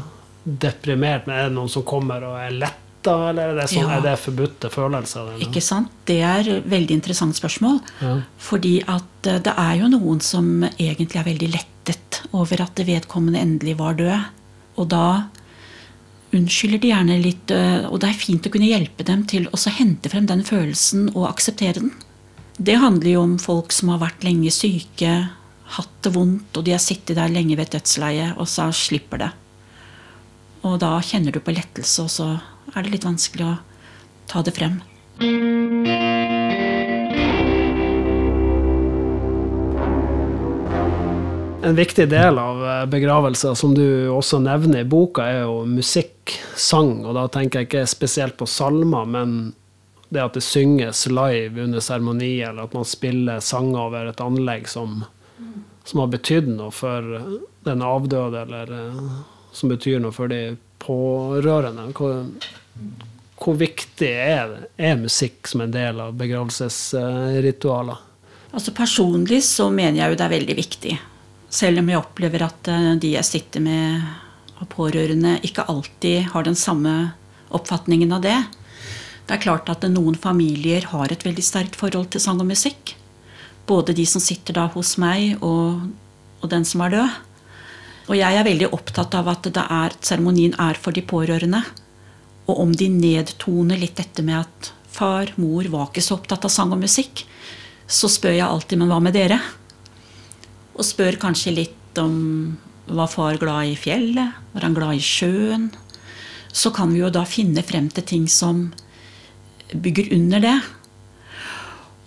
deprimert. 0.63 1.27
Men 1.27 1.35
er 1.35 1.49
det 1.49 1.57
noen 1.57 1.71
som 1.71 1.83
kommer 1.87 2.23
og 2.23 2.39
er 2.39 2.55
lett 2.63 2.86
da, 3.07 3.15
eller 3.31 3.53
er 3.53 3.59
det, 3.61 3.67
sånn, 3.71 3.87
ja. 3.87 3.97
er 3.97 4.05
det 4.05 4.15
forbudte 4.21 4.71
følelser? 4.73 5.31
Eller? 5.31 5.45
Ikke 5.47 5.63
sant? 5.63 5.93
Det 6.07 6.19
er 6.25 6.51
et 6.57 6.67
veldig 6.69 6.99
interessant 6.99 7.37
spørsmål. 7.37 7.79
Ja. 8.03 8.13
Fordi 8.49 8.75
at 8.83 9.31
eh, 9.31 9.41
det 9.47 9.55
er 9.55 9.73
jo 9.81 9.91
noen 9.95 10.21
som 10.23 10.51
egentlig 10.69 11.21
er 11.21 11.27
veldig 11.27 11.51
lettet 11.55 12.21
over 12.35 12.63
at 12.65 12.83
vedkommende 12.87 13.41
endelig 13.41 13.77
var 13.79 13.97
død. 13.99 14.29
Og 14.77 14.89
da 14.91 15.07
unnskylder 16.35 16.81
de 16.83 16.91
gjerne 16.91 17.17
litt, 17.23 17.53
eh, 17.53 17.87
og 17.87 18.01
det 18.03 18.11
er 18.11 18.19
fint 18.19 18.47
å 18.47 18.51
kunne 18.53 18.69
hjelpe 18.69 19.05
dem 19.07 19.23
til 19.29 19.47
å 19.49 19.61
hente 19.77 20.11
frem 20.11 20.27
den 20.29 20.43
følelsen 20.47 21.09
og 21.15 21.29
akseptere 21.31 21.81
den. 21.81 21.95
Det 22.57 22.79
handler 22.81 23.11
jo 23.11 23.23
om 23.23 23.35
folk 23.41 23.73
som 23.75 23.93
har 23.93 24.01
vært 24.01 24.25
lenge 24.25 24.51
syke, 24.53 25.13
hatt 25.77 25.97
det 26.01 26.13
vondt, 26.15 26.57
og 26.57 26.65
de 26.65 26.73
har 26.73 26.81
sittet 26.81 27.19
der 27.19 27.31
lenge 27.31 27.57
ved 27.57 27.67
et 27.67 27.77
dødsleie, 27.77 28.31
og 28.37 28.47
så 28.49 28.69
slipper 28.73 29.21
det. 29.21 29.31
Og 30.65 30.79
da 30.81 30.95
kjenner 31.05 31.35
du 31.35 31.39
på 31.43 31.53
lettelse, 31.53 32.05
og 32.07 32.11
så 32.11 32.29
er 32.73 32.83
det 32.83 32.93
litt 32.93 33.07
vanskelig 33.07 33.47
å 33.47 33.55
ta 34.27 34.43
det 34.45 34.53
frem. 34.57 34.79
En 41.67 41.75
viktig 41.75 42.05
del 42.09 42.37
av 42.39 42.61
eh, 42.63 42.85
begravelser, 42.85 43.53
som 43.53 43.73
du 43.75 44.07
også 44.13 44.39
nevner 44.39 44.85
i 44.85 44.87
boka, 44.87 45.25
er 45.25 45.41
jo 45.47 45.63
musikk, 45.67 46.35
sang. 46.55 47.01
Og 47.03 47.15
da 47.17 47.25
tenker 47.31 47.63
jeg 47.63 47.67
ikke 47.67 47.87
spesielt 47.89 48.37
på 48.39 48.47
salmer, 48.47 49.07
men 49.09 49.33
det 50.07 50.21
at 50.23 50.37
det 50.37 50.45
synges 50.45 51.07
live 51.11 51.65
under 51.65 51.83
seremoni, 51.83 52.37
eller 52.45 52.69
at 52.69 52.77
man 52.77 52.87
spiller 52.87 53.43
sanger 53.43 53.81
over 53.87 54.11
et 54.11 54.23
anlegg 54.23 54.69
som, 54.71 55.01
som 55.83 56.03
har 56.03 56.13
betydd 56.13 56.47
noe 56.53 56.71
for 56.71 57.09
den 57.67 57.83
avdøde, 57.83 58.45
eller 58.45 58.71
eh, 58.77 59.03
som 59.51 59.73
betyr 59.73 59.99
noe 60.03 60.15
for 60.15 60.31
de 60.31 60.55
pårørende. 60.83 61.87
Hvor, 61.97 62.25
hvor 63.37 63.57
viktig 63.59 64.09
er, 64.09 64.55
er, 64.77 64.99
musikk 64.99 65.49
som 65.49 65.63
en 65.65 65.73
del 65.73 66.01
av 66.03 66.15
begravelsesritualer? 66.19 68.03
Altså 68.53 68.73
Personlig 68.75 69.43
så 69.45 69.67
mener 69.73 70.01
jeg 70.01 70.13
jo 70.13 70.19
det 70.19 70.25
er 70.27 70.35
veldig 70.37 70.57
viktig. 70.57 70.95
Selv 71.49 71.81
om 71.81 71.91
jeg 71.91 71.99
opplever 71.99 72.45
at 72.47 72.69
eh, 72.71 72.93
de 72.99 73.13
jeg 73.15 73.27
sitter 73.27 73.63
med, 73.63 74.07
og 74.57 74.69
pårørende 74.71 75.37
ikke 75.45 75.67
alltid 75.69 76.31
har 76.33 76.47
den 76.47 76.57
samme 76.57 76.93
oppfatningen 77.53 78.15
av 78.15 78.23
det. 78.25 78.37
Det 79.27 79.35
er 79.35 79.43
klart 79.43 79.69
at 79.69 79.83
noen 79.91 80.15
familier 80.17 80.87
har 80.93 81.11
et 81.11 81.23
veldig 81.25 81.43
sterkt 81.43 81.77
forhold 81.79 82.09
til 82.13 82.23
sang 82.23 82.39
og 82.41 82.49
musikk. 82.49 82.95
Både 83.67 83.95
de 83.95 84.05
som 84.07 84.23
sitter 84.23 84.55
da 84.55 84.67
hos 84.71 84.95
meg, 85.01 85.35
og, 85.43 85.83
og 86.41 86.51
den 86.51 86.65
som 86.65 86.85
er 86.85 86.95
død. 86.95 87.17
Og 88.07 88.15
jeg 88.15 88.39
er 88.39 88.47
veldig 88.47 88.69
opptatt 88.71 89.15
av 89.19 89.27
at 89.33 89.49
er, 89.51 89.95
seremonien 89.99 90.55
er 90.63 90.79
for 90.79 90.95
de 90.95 91.03
pårørende. 91.03 91.59
Og 92.47 92.61
om 92.63 92.71
de 92.71 92.87
nedtoner 92.91 93.79
litt 93.79 93.97
dette 93.99 94.23
med 94.23 94.39
at 94.45 94.71
far, 94.87 95.33
mor 95.35 95.67
var 95.71 95.89
ikke 95.89 96.03
så 96.05 96.15
opptatt 96.15 96.47
av 96.47 96.53
sang 96.53 96.71
og 96.71 96.79
musikk, 96.81 97.25
så 97.87 98.09
spør 98.11 98.37
jeg 98.37 98.47
alltid 98.47 98.79
men 98.79 98.91
hva 98.91 99.01
med 99.03 99.15
dere? 99.15 99.39
Og 100.77 100.87
spør 100.87 101.19
kanskje 101.19 101.55
litt 101.55 101.99
om 101.99 102.15
var 102.87 103.11
far 103.11 103.39
glad 103.41 103.73
i 103.73 103.75
fjellet? 103.79 104.39
Var 104.53 104.63
han 104.63 104.75
glad 104.77 104.95
i 104.95 105.03
sjøen? 105.03 105.69
Så 106.55 106.71
kan 106.75 106.93
vi 106.93 107.01
jo 107.01 107.11
da 107.11 107.25
finne 107.27 107.63
frem 107.65 107.89
til 107.91 108.07
ting 108.07 108.27
som 108.31 108.69
bygger 109.75 110.13
under 110.15 110.43
det. 110.43 110.57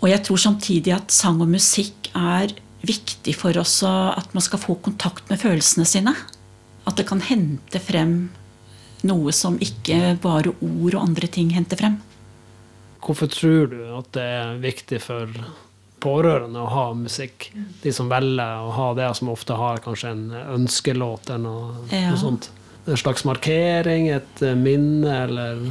Og 0.00 0.08
jeg 0.08 0.24
tror 0.24 0.40
samtidig 0.40 0.94
at 0.96 1.12
sang 1.12 1.42
og 1.44 1.52
musikk 1.52 2.08
er 2.16 2.54
viktig 2.86 3.34
for 3.36 3.56
oss 3.60 3.80
at 3.84 4.34
man 4.36 4.44
skal 4.44 4.62
få 4.62 4.76
kontakt 4.84 5.28
med 5.30 5.40
følelsene 5.40 5.86
sine. 5.88 6.14
At 6.88 6.96
det 6.98 7.08
kan 7.10 7.22
hente 7.24 7.80
frem 7.82 8.30
noe 9.06 9.32
som 9.32 9.58
ikke 9.62 10.16
bare 10.20 10.52
ord 10.60 10.94
og 10.94 11.02
andre 11.02 11.28
ting 11.32 11.52
henter 11.56 11.80
frem. 11.80 11.98
Hvorfor 13.00 13.30
tror 13.32 13.70
du 13.72 13.80
at 13.96 14.10
det 14.16 14.24
er 14.24 14.60
viktig 14.60 15.00
for 15.02 15.32
pårørende 16.00 16.60
å 16.60 16.72
ha 16.72 16.86
musikk? 16.96 17.50
De 17.82 17.92
som 17.96 18.10
velger 18.12 18.64
å 18.64 18.72
ha 18.76 18.88
det, 18.96 19.08
som 19.16 19.32
ofte 19.32 19.56
har 19.56 19.80
kanskje 19.84 20.14
en 20.14 20.26
ønskelåt 20.60 21.32
eller 21.32 21.44
noe, 21.46 21.84
ja. 21.92 22.10
noe 22.12 22.20
sånt 22.20 22.50
en 22.86 22.96
slags 22.96 23.24
markering, 23.28 24.08
et 24.08 24.42
eh, 24.42 24.56
minne, 24.56 25.12
eller 25.24 25.70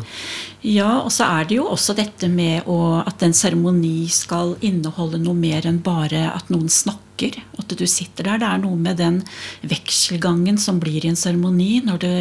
Ja, 0.62 1.00
og 1.02 1.12
så 1.16 1.28
er 1.40 1.48
det 1.48 1.58
jo 1.60 1.68
også 1.72 1.96
dette 1.98 2.28
med 2.32 2.68
å, 2.70 3.00
at 3.08 3.24
en 3.24 3.36
seremoni 3.36 4.10
skal 4.12 4.58
inneholde 4.66 5.22
noe 5.22 5.38
mer 5.38 5.68
enn 5.70 5.80
bare 5.84 6.28
at 6.34 6.52
noen 6.52 6.68
snakker. 6.72 7.40
At 7.60 7.72
du 7.76 7.86
sitter 7.88 8.28
der. 8.28 8.42
Det 8.42 8.50
er 8.50 8.60
noe 8.64 8.80
med 8.80 9.00
den 9.00 9.22
vekselgangen 9.68 10.60
som 10.60 10.80
blir 10.84 11.04
i 11.04 11.12
en 11.12 11.20
seremoni, 11.20 11.80
når 11.88 12.04
det 12.04 12.18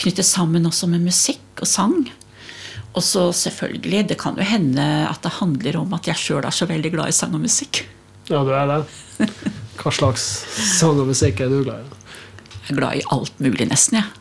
knyttes 0.00 0.34
sammen 0.36 0.68
også 0.68 0.90
med 0.92 1.04
musikk 1.08 1.64
og 1.64 1.70
sang. 1.70 1.96
Og 2.94 3.02
så 3.02 3.26
selvfølgelig, 3.34 4.04
det 4.12 4.20
kan 4.20 4.38
jo 4.38 4.46
hende 4.46 4.84
at 5.08 5.24
det 5.24 5.38
handler 5.40 5.80
om 5.80 5.96
at 5.96 6.06
jeg 6.08 6.20
sjøl 6.20 6.44
er 6.44 6.54
så 6.54 6.68
veldig 6.70 6.92
glad 6.94 7.10
i 7.10 7.16
sang 7.16 7.34
og 7.34 7.42
musikk. 7.42 7.82
Ja, 8.30 8.44
du 8.44 8.52
er 8.54 8.70
det? 8.70 9.28
Hva 9.80 9.90
slags 9.92 10.22
sang 10.78 11.00
og 11.00 11.10
musikk 11.10 11.42
er 11.44 11.50
du 11.50 11.62
glad 11.64 11.82
i? 11.82 12.03
Er 12.68 12.78
glad 12.78 13.00
i 13.00 13.04
alt 13.14 13.40
mulig, 13.44 13.68
nesten. 13.70 14.00
jeg. 14.00 14.04
Ja. 14.04 14.20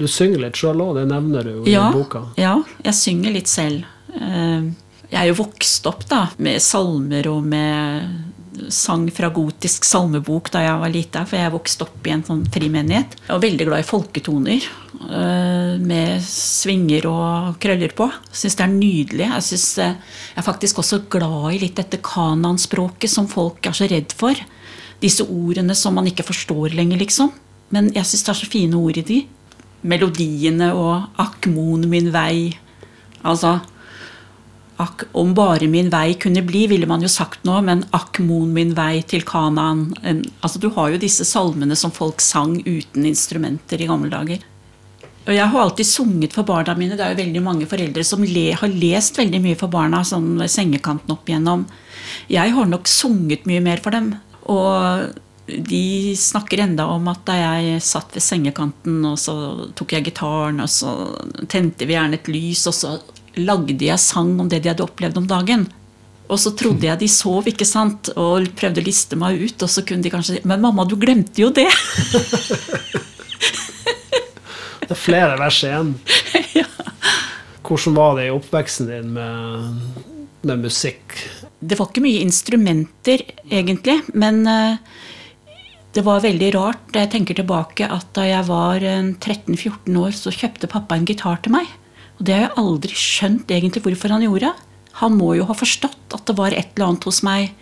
Du 0.00 0.06
synger 0.08 0.46
litt 0.46 0.56
sjøl 0.56 0.80
òg, 0.80 0.94
det 0.96 1.08
nevner 1.10 1.44
du 1.44 1.50
jo 1.58 1.64
ja, 1.68 1.90
i 1.90 1.98
boka. 1.98 2.22
Ja, 2.40 2.54
jeg 2.86 2.96
synger 2.96 3.34
litt 3.34 3.50
selv. 3.52 3.84
Eh, 4.16 4.70
jeg 5.10 5.18
er 5.20 5.28
jo 5.28 5.40
vokst 5.42 5.86
opp 5.90 6.06
da, 6.08 6.28
med 6.40 6.62
salmer 6.64 7.26
og 7.28 7.44
med 7.50 8.30
sang 8.68 9.06
fra 9.14 9.30
gotisk 9.32 9.86
salmebok 9.88 10.50
da 10.52 10.62
jeg 10.64 10.78
var 10.82 10.92
lita, 10.92 11.24
for 11.28 11.38
jeg 11.38 11.52
vokste 11.54 11.86
opp 11.86 12.06
i 12.06 12.14
en 12.14 12.24
sånn 12.26 12.42
frimenighet. 12.52 13.16
Jeg 13.26 13.32
var 13.32 13.42
veldig 13.44 13.66
glad 13.68 13.82
i 13.82 13.88
folketoner 13.88 14.66
eh, 14.66 15.74
med 15.80 16.24
svinger 16.26 17.08
og 17.10 17.60
krøller 17.62 17.94
på. 17.96 18.08
Syns 18.32 18.58
det 18.58 18.66
er 18.66 18.72
nydelig. 18.74 19.26
Jeg, 19.26 19.46
synes, 19.50 19.68
eh, 19.84 20.16
jeg 20.32 20.42
er 20.42 20.48
faktisk 20.48 20.82
også 20.82 21.02
glad 21.12 21.52
i 21.54 21.60
litt 21.64 21.78
dette 21.80 22.00
kananspråket 22.04 23.12
som 23.12 23.28
folk 23.30 23.70
er 23.70 23.76
så 23.76 23.88
redd 23.90 24.16
for. 24.16 24.40
Disse 25.00 25.24
ordene 25.24 25.76
som 25.78 25.96
man 25.96 26.08
ikke 26.10 26.26
forstår 26.28 26.76
lenger, 26.76 27.00
liksom. 27.00 27.32
Men 27.70 27.92
jeg 27.94 28.08
syns 28.08 28.26
det 28.26 28.32
er 28.34 28.40
så 28.40 28.50
fine 28.50 28.78
ord 28.78 28.98
i 28.98 29.06
de. 29.06 29.20
Melodiene 29.82 30.72
og 30.76 31.10
'Akk, 31.18 31.46
mon 31.46 31.88
min 31.88 32.10
vei'. 32.12 32.56
Altså 33.24 33.60
Akk, 34.80 35.02
om 35.12 35.34
bare 35.36 35.66
min 35.68 35.90
vei 35.92 36.14
kunne 36.16 36.40
bli, 36.46 36.62
ville 36.70 36.88
man 36.88 37.02
jo 37.04 37.08
sagt 37.12 37.42
nå, 37.44 37.58
men 37.66 37.82
akk, 37.96 38.22
mon 38.24 38.48
min 38.54 38.70
vei 38.76 39.02
til 39.04 39.26
Kanaan. 39.28 39.90
Altså, 40.40 40.60
du 40.62 40.70
har 40.72 40.94
jo 40.94 41.00
disse 41.02 41.26
salmene 41.28 41.76
som 41.76 41.92
folk 41.92 42.22
sang 42.24 42.54
uten 42.64 43.04
instrumenter 43.04 43.82
i 43.82 43.88
gamle 43.90 44.08
dager. 44.12 44.46
Og 45.26 45.34
jeg 45.36 45.52
har 45.52 45.62
alltid 45.62 45.84
sunget 45.86 46.32
for 46.32 46.48
barna 46.48 46.72
mine. 46.78 46.96
Det 46.96 47.04
er 47.04 47.12
jo 47.12 47.20
veldig 47.20 47.42
mange 47.44 47.68
foreldre 47.68 48.04
som 48.08 48.24
le, 48.24 48.46
har 48.56 48.72
lest 48.72 49.20
veldig 49.20 49.42
mye 49.44 49.58
for 49.60 49.72
barna, 49.72 50.00
sånn 50.06 50.32
ved 50.40 50.48
sengekanten 50.48 51.12
opp 51.12 51.28
igjennom. 51.28 51.66
Jeg 52.32 52.56
har 52.56 52.70
nok 52.70 52.88
sunget 52.88 53.44
mye 53.50 53.60
mer 53.60 53.84
for 53.84 53.92
dem. 53.92 54.14
Og 54.48 55.12
de 55.58 56.14
snakker 56.18 56.62
enda 56.64 56.86
om 56.92 57.08
at 57.10 57.24
da 57.28 57.36
jeg 57.38 57.82
satt 57.84 58.14
ved 58.16 58.24
sengekanten, 58.24 59.00
og 59.08 59.18
så 59.20 59.34
tok 59.78 59.96
jeg 59.96 60.06
gitaren, 60.10 60.62
og 60.62 60.70
så 60.70 60.94
tente 61.50 61.88
vi 61.88 61.96
gjerne 61.96 62.18
et 62.20 62.30
lys, 62.30 62.66
og 62.70 62.76
så 62.76 62.94
lagde 63.38 63.78
jeg 63.84 64.02
sang 64.02 64.34
om 64.40 64.48
det 64.50 64.62
de 64.62 64.72
hadde 64.72 64.86
opplevd 64.86 65.20
om 65.20 65.28
dagen. 65.30 65.68
Og 66.30 66.38
så 66.38 66.52
trodde 66.54 66.86
jeg 66.86 67.00
de 67.00 67.08
sov, 67.10 67.48
ikke 67.50 67.66
sant, 67.66 68.12
og 68.14 68.46
prøvde 68.58 68.82
å 68.82 68.86
liste 68.86 69.18
meg 69.18 69.40
ut. 69.42 69.64
Og 69.66 69.70
så 69.70 69.82
kunne 69.86 70.04
de 70.04 70.12
kanskje 70.12 70.36
si 70.36 70.42
Men 70.46 70.62
mamma, 70.62 70.86
du 70.86 70.94
glemte 71.00 71.42
jo 71.42 71.50
det! 71.54 71.66
det 74.86 74.94
er 74.94 75.00
flere 75.00 75.34
vers 75.40 75.58
igjen. 75.66 75.96
ja. 76.60 76.68
Hvordan 77.66 77.98
var 77.98 78.16
det 78.18 78.28
i 78.28 78.34
oppveksten 78.34 78.90
din 78.90 79.10
med, 79.16 79.82
med 80.46 80.62
musikk? 80.68 81.18
Det 81.60 81.76
var 81.76 81.90
ikke 81.90 82.06
mye 82.06 82.22
instrumenter, 82.22 83.26
egentlig. 83.50 83.98
Men 84.14 84.46
uh, 84.46 84.78
det 85.96 86.04
var 86.06 86.22
veldig 86.22 86.50
rart 86.54 86.82
da 86.94 87.02
jeg 87.02 87.12
tenker 87.16 87.38
tilbake 87.40 87.88
at 87.90 88.10
da 88.14 88.24
jeg 88.28 88.46
var 88.46 88.82
13-14 88.82 89.96
år, 89.98 90.12
så 90.14 90.32
kjøpte 90.34 90.70
pappa 90.70 90.98
en 90.98 91.06
gitar 91.08 91.40
til 91.42 91.56
meg. 91.56 91.70
Og 92.18 92.26
det 92.28 92.36
har 92.36 92.44
jeg 92.46 92.58
aldri 92.60 92.98
skjønt 92.98 93.50
egentlig 93.50 93.82
hvorfor 93.86 94.14
han 94.14 94.26
gjorde. 94.26 94.52
Han 95.00 95.16
må 95.18 95.32
jo 95.38 95.48
ha 95.48 95.56
forstått 95.56 96.14
at 96.14 96.26
det 96.28 96.36
var 96.38 96.54
et 96.54 96.74
eller 96.76 96.92
annet 96.92 97.08
hos 97.08 97.22
meg 97.26 97.54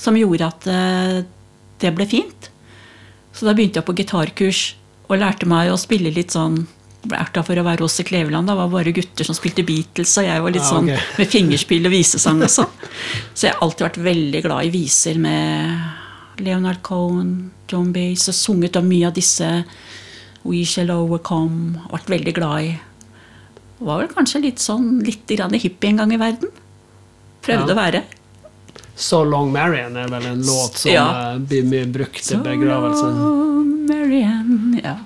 som 0.00 0.16
gjorde 0.18 0.48
at 0.48 0.68
eh, 0.70 1.18
det 1.82 1.92
ble 1.96 2.06
fint. 2.08 2.48
Så 3.34 3.46
da 3.46 3.54
begynte 3.56 3.80
jeg 3.80 3.88
på 3.88 3.96
gitarkurs 3.98 4.62
og 5.08 5.18
lærte 5.20 5.48
meg 5.50 5.72
å 5.72 5.80
spille 5.80 6.14
litt 6.14 6.34
sånn 6.34 6.64
Erta 7.12 7.42
for 7.44 7.58
å 7.60 7.66
være 7.66 7.84
Åse 7.84 8.00
Kleveland. 8.08 8.48
Det 8.48 8.54
var 8.56 8.70
bare 8.72 8.92
gutter 8.96 9.26
som 9.28 9.36
spilte 9.36 9.60
Beatles, 9.66 10.14
og 10.16 10.24
jeg 10.24 10.40
var 10.40 10.54
litt 10.54 10.62
okay. 10.64 10.70
sånn 10.72 11.18
med 11.20 11.28
fingerspill 11.28 11.84
og 11.84 11.92
visesang 11.92 12.40
og 12.40 12.48
sånn. 12.48 12.70
Så 13.34 13.44
jeg 13.44 13.52
har 13.52 13.60
alltid 13.66 13.84
vært 13.84 13.98
veldig 14.06 14.40
glad 14.46 14.70
i 14.70 14.72
viser 14.72 15.20
med 15.20 16.03
Leonard 16.38 16.82
Cohen, 16.82 17.52
John 17.70 17.92
Bates, 17.94 18.28
og 18.30 18.38
sunget 18.38 18.76
om 18.80 18.88
mye 18.88 19.08
av 19.08 19.14
disse 19.16 19.50
We 20.44 20.64
Shall 20.68 20.92
Overcome. 20.94 21.80
Vært 21.92 22.10
veldig 22.12 22.34
glad 22.36 22.66
i. 22.66 22.74
Var 23.84 24.02
vel 24.02 24.12
kanskje 24.12 24.42
litt 24.44 24.62
sånn 24.62 25.00
litt 25.04 25.28
grann 25.30 25.54
hippie 25.56 25.92
en 25.92 26.02
gang 26.02 26.12
i 26.14 26.20
verden. 26.20 26.52
Prøvde 27.44 27.72
ja. 27.72 27.74
å 27.74 27.78
være. 27.78 28.04
So 28.94 29.24
Long 29.26 29.50
Marian 29.52 29.96
er 29.98 30.10
vel 30.12 30.28
en 30.30 30.44
låt 30.46 30.78
som 30.84 30.92
ja. 30.92 31.06
Eh, 31.32 31.40
blir 31.42 31.66
mye 31.66 31.88
brukt 31.90 32.30
i 32.30 32.38
begravelse. 32.38 33.08
So 33.10 33.64
Marian, 33.90 34.78
ja. 34.82 34.98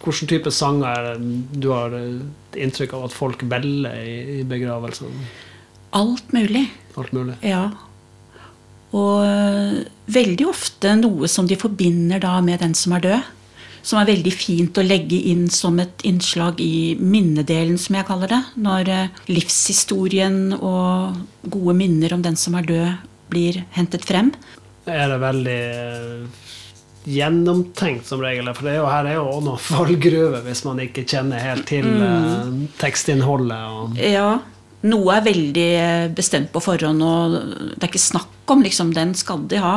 Hvilken 0.00 0.30
type 0.30 0.52
sanger 0.54 0.86
er 0.88 1.08
det 1.18 1.60
du 1.60 1.72
har 1.74 1.94
eh, 1.98 2.22
inntrykk 2.62 2.94
av 2.96 3.08
at 3.10 3.16
folk 3.16 3.42
velger 3.50 3.98
i, 3.98 4.40
i 4.40 4.44
begravelsen? 4.48 5.10
Alt 5.98 6.32
mulig. 6.32 6.68
Alt 6.94 7.12
mulig. 7.16 7.34
Ja. 7.42 7.66
Og 8.96 9.22
eh, 9.22 9.82
veldig 10.10 10.48
ofte 10.50 10.96
noe 10.98 11.28
som 11.30 11.46
de 11.46 11.58
forbinder 11.58 12.22
da 12.22 12.38
med 12.44 12.62
den 12.64 12.74
som 12.78 12.96
er 12.96 13.04
død. 13.06 13.28
Som 13.86 13.96
er 14.02 14.10
veldig 14.10 14.32
fint 14.34 14.76
å 14.76 14.84
legge 14.84 15.16
inn 15.30 15.46
som 15.52 15.78
et 15.80 16.02
innslag 16.04 16.58
i 16.60 16.98
minnedelen, 17.00 17.78
som 17.80 17.96
jeg 17.96 18.08
kaller 18.10 18.32
det. 18.34 18.40
Når 18.60 18.92
eh, 18.92 19.22
livshistorien 19.30 20.56
og 20.58 21.22
gode 21.48 21.76
minner 21.78 22.16
om 22.16 22.24
den 22.26 22.36
som 22.40 22.58
er 22.58 22.68
død, 22.68 23.08
blir 23.30 23.62
hentet 23.76 24.04
frem. 24.04 24.34
Er 24.90 25.06
det 25.12 25.18
veldig 25.22 25.58
eh, 25.70 26.46
gjennomtenkt 27.14 28.10
som 28.10 28.20
regel? 28.24 28.50
For 28.56 28.66
det 28.66 28.74
er 28.74 28.80
jo, 28.82 28.88
her 28.90 29.08
er 29.08 29.20
jo 29.20 29.40
noen 29.46 29.62
fallgruver 29.62 30.42
hvis 30.44 30.64
man 30.66 30.82
ikke 30.82 31.06
kjenner 31.06 31.40
helt 31.40 31.68
til 31.70 31.86
mm. 31.86 32.64
tekstinnholdet. 32.82 33.60
Og... 33.70 34.00
Ja, 34.02 34.40
noe 34.88 35.16
er 35.16 35.24
veldig 35.26 35.70
bestemt 36.16 36.50
på 36.54 36.62
forhånd, 36.64 37.02
og 37.04 37.34
det 37.74 37.82
er 37.82 37.90
ikke 37.90 38.02
snakk 38.02 38.52
om 38.52 38.64
liksom, 38.64 38.94
den 38.96 39.12
skal 39.18 39.44
de 39.50 39.60
ha. 39.60 39.76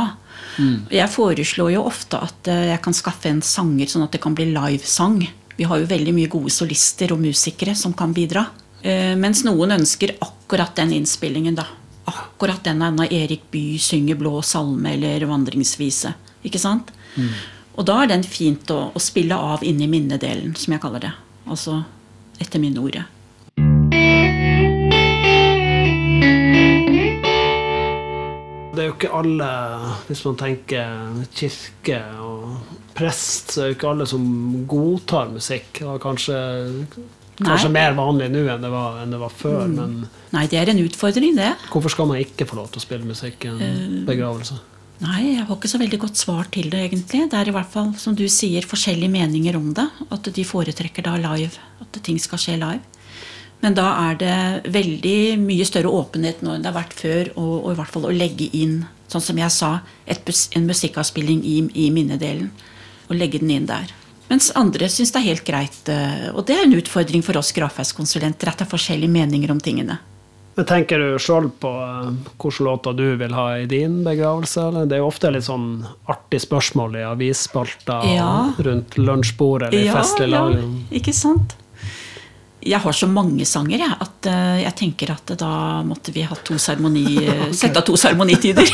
Mm. 0.58 0.86
Jeg 0.94 1.12
foreslår 1.12 1.74
jo 1.76 1.86
ofte 1.90 2.20
at 2.24 2.50
eh, 2.52 2.70
jeg 2.72 2.82
kan 2.86 2.96
skaffe 2.96 3.30
en 3.30 3.42
sanger 3.46 3.90
sånn 3.90 4.06
at 4.06 4.14
det 4.16 4.22
kan 4.24 4.36
bli 4.38 4.52
livesang. 4.54 5.22
Vi 5.58 5.68
har 5.70 5.82
jo 5.82 5.90
veldig 5.90 6.14
mye 6.16 6.32
gode 6.32 6.54
solister 6.54 7.14
og 7.14 7.22
musikere 7.24 7.76
som 7.78 7.96
kan 7.98 8.14
bidra. 8.16 8.46
Eh, 8.82 9.14
mens 9.20 9.44
noen 9.48 9.76
ønsker 9.80 10.16
akkurat 10.24 10.76
den 10.80 10.94
innspillingen, 11.00 11.58
da. 11.58 11.68
Akkurat 12.10 12.64
den 12.66 12.84
når 12.84 13.14
Erik 13.16 13.48
Bye 13.52 13.80
synger 13.82 14.20
blå 14.20 14.42
salme 14.46 14.96
eller 14.96 15.26
vandringsvise. 15.30 16.14
Ikke 16.44 16.62
sant? 16.62 16.92
Mm. 17.16 17.34
Og 17.80 17.88
da 17.88 18.02
er 18.04 18.12
den 18.12 18.26
fint 18.28 18.70
å, 18.74 18.86
å 18.94 19.02
spille 19.02 19.36
av 19.36 19.64
inni 19.66 19.88
minnedelen, 19.90 20.54
som 20.60 20.76
jeg 20.76 20.84
kaller 20.84 21.08
det. 21.08 21.14
Altså 21.50 21.82
etter 22.42 22.62
minneordet. 22.62 23.06
Det 28.74 28.82
er 28.82 28.88
jo 28.90 28.94
ikke 28.96 29.12
alle, 29.14 29.50
hvis 30.08 30.24
man 30.26 30.38
tenker 30.40 31.20
kirke 31.38 32.00
og 32.26 32.80
prest, 32.98 33.54
så 33.54 33.62
er 33.62 33.68
det 33.68 33.74
jo 33.74 33.78
ikke 33.78 33.92
alle 33.92 34.08
som 34.10 34.24
godtar 34.70 35.30
musikk. 35.30 35.70
Det 35.78 35.86
var 35.86 36.02
kanskje, 36.02 36.40
kanskje 37.38 37.70
mer 37.74 37.94
vanlig 37.98 38.32
nå 38.34 38.42
enn 38.50 38.66
det 38.66 38.72
var, 38.74 38.98
enn 39.04 39.14
det 39.14 39.22
var 39.22 39.34
før. 39.34 39.68
Mm. 39.70 39.78
Men 39.78 40.34
Nei, 40.34 40.48
det 40.50 40.58
er 40.58 40.74
en 40.74 40.82
utfordring, 40.82 41.38
det. 41.38 41.52
Hvorfor 41.70 41.94
skal 41.94 42.10
man 42.10 42.22
ikke 42.24 42.48
få 42.50 42.58
lov 42.58 42.72
til 42.74 42.82
å 42.82 42.86
spille 42.88 43.06
musikk 43.06 43.46
i 43.46 43.52
en 43.54 43.62
uh, 43.62 44.00
begravelse? 44.10 44.58
Nei, 45.04 45.20
jeg 45.36 45.46
har 45.46 45.54
ikke 45.54 45.70
så 45.70 45.82
veldig 45.82 46.00
godt 46.06 46.18
svar 46.18 46.50
til 46.54 46.70
det, 46.74 46.82
egentlig. 46.88 47.28
Det 47.30 47.38
er 47.38 47.50
i 47.50 47.54
hvert 47.54 47.70
fall, 47.70 47.92
som 48.00 48.18
du 48.18 48.26
sier, 48.32 48.66
forskjellige 48.66 49.14
meninger 49.14 49.58
om 49.60 49.70
det. 49.78 49.86
At 50.14 50.30
de 50.34 50.46
foretrekker 50.48 51.06
da 51.06 51.18
live. 51.22 51.62
At 51.84 52.02
ting 52.06 52.18
skal 52.22 52.42
skje 52.42 52.58
live. 52.62 52.82
Men 53.64 53.78
da 53.78 53.88
er 54.10 54.20
det 54.20 54.38
veldig 54.76 55.18
mye 55.40 55.66
større 55.68 55.92
åpenhet 55.96 56.44
nå 56.44 56.52
enn 56.52 56.66
det 56.66 56.72
har 56.74 56.82
vært 56.82 56.96
før. 57.00 57.32
Og, 57.40 57.54
og 57.64 57.72
i 57.72 57.80
hvert 57.80 57.94
fall 57.96 58.08
å 58.10 58.14
legge 58.14 58.50
inn, 58.60 58.82
sånn 59.12 59.24
som 59.24 59.40
jeg 59.40 59.56
sa, 59.56 59.78
et, 60.04 60.28
en 60.58 60.68
musikkavspilling 60.68 61.44
i, 61.48 61.60
i 61.86 61.90
minnedelen. 61.96 62.52
Og 63.08 63.16
legge 63.16 63.40
den 63.40 63.54
inn 63.56 63.70
der. 63.70 63.92
Mens 64.28 64.50
andre 64.60 64.88
syns 64.92 65.14
det 65.14 65.22
er 65.22 65.30
helt 65.32 65.46
greit. 65.48 65.80
Eh, 65.92 66.28
og 66.34 66.44
det 66.48 66.58
er 66.58 66.68
en 66.68 66.76
utfordring 66.76 67.24
for 67.24 67.40
oss 67.40 67.54
gravferdskonsulenter 67.56 68.52
at 68.52 68.60
det 68.60 68.68
er 68.68 68.74
forskjellige 68.74 69.16
meninger 69.16 69.52
om 69.54 69.64
tingene. 69.64 70.00
Men 70.54 70.68
Tenker 70.70 71.02
du 71.02 71.16
sjøl 71.18 71.48
på 71.50 71.70
uh, 71.72 72.12
hvilke 72.38 72.66
låter 72.68 72.94
du 72.94 73.08
vil 73.18 73.34
ha 73.34 73.48
i 73.58 73.66
din 73.66 74.04
begravelse? 74.06 74.68
Det 74.86 75.00
er 75.00 75.02
jo 75.02 75.10
ofte 75.10 75.32
litt 75.34 75.48
sånn 75.48 75.82
artig 76.12 76.44
spørsmål 76.44 77.00
i 77.00 77.08
avisspalter 77.10 78.06
ja. 78.12 78.30
rundt 78.68 79.00
lunsjbordet 79.00 79.72
eller 79.72 79.82
i 79.82 79.88
ja, 79.88 79.98
festlig 79.98 80.30
lag. 80.30 80.54
Ja, 80.60 80.70
ikke 81.00 81.16
sant? 81.18 81.56
Jeg 82.64 82.80
har 82.84 82.96
så 82.96 83.08
mange 83.12 83.46
sanger 83.48 83.82
jeg, 83.82 83.96
at 84.06 84.30
uh, 84.32 84.58
jeg 84.62 84.76
tenker 84.80 85.14
at 85.14 85.34
da 85.40 85.82
måtte 85.86 86.14
vi 86.16 86.26
ha 86.28 86.36
to 86.46 86.58
seremoni, 86.62 87.06
okay. 87.22 87.56
sette 87.56 87.82
av 87.82 87.88
to 87.88 87.98
seremonitider. 88.00 88.70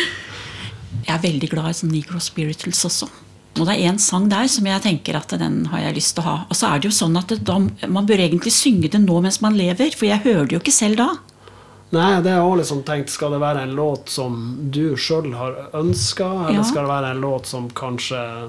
jeg 1.06 1.14
er 1.14 1.24
veldig 1.24 1.50
glad 1.52 1.72
i 1.72 1.78
sånn 1.80 1.92
Negro 1.92 2.20
Spirituals 2.22 2.84
også. 2.88 3.10
Og 3.58 3.66
det 3.66 3.74
er 3.74 3.90
én 3.90 3.98
sang 4.00 4.28
der 4.30 4.46
som 4.48 4.68
jeg 4.68 4.82
tenker 4.84 5.18
at 5.18 5.32
den 5.40 5.64
har 5.72 5.82
jeg 5.88 5.96
lyst 5.98 6.14
til 6.16 6.22
å 6.22 6.28
ha. 6.28 6.36
Og 6.46 6.56
så 6.56 6.70
er 6.70 6.80
det 6.80 6.88
jo 6.88 6.96
sånn 7.00 7.18
at 7.18 7.34
da, 7.44 7.58
man 7.90 8.06
bør 8.08 8.22
egentlig 8.22 8.54
synge 8.54 8.92
det 8.92 9.02
nå 9.02 9.18
mens 9.24 9.40
man 9.44 9.58
lever, 9.58 9.90
for 9.96 10.06
jeg 10.08 10.22
hører 10.24 10.46
det 10.46 10.56
jo 10.56 10.62
ikke 10.62 10.74
selv 10.74 11.02
da. 11.02 11.10
Nei, 11.90 12.12
det 12.22 12.30
er 12.30 12.44
også 12.44 12.60
liksom 12.60 12.80
tenkt 12.86 13.10
Skal 13.10 13.32
det 13.34 13.40
være 13.42 13.64
en 13.66 13.72
låt 13.74 14.12
som 14.14 14.36
du 14.70 14.92
sjøl 14.94 15.32
har 15.34 15.56
ønska, 15.74 16.28
eller 16.46 16.60
ja. 16.60 16.66
skal 16.68 16.86
det 16.86 16.92
være 16.92 17.10
en 17.16 17.24
låt 17.24 17.50
som 17.50 17.66
kanskje 17.74 18.20
Eh, 18.20 18.48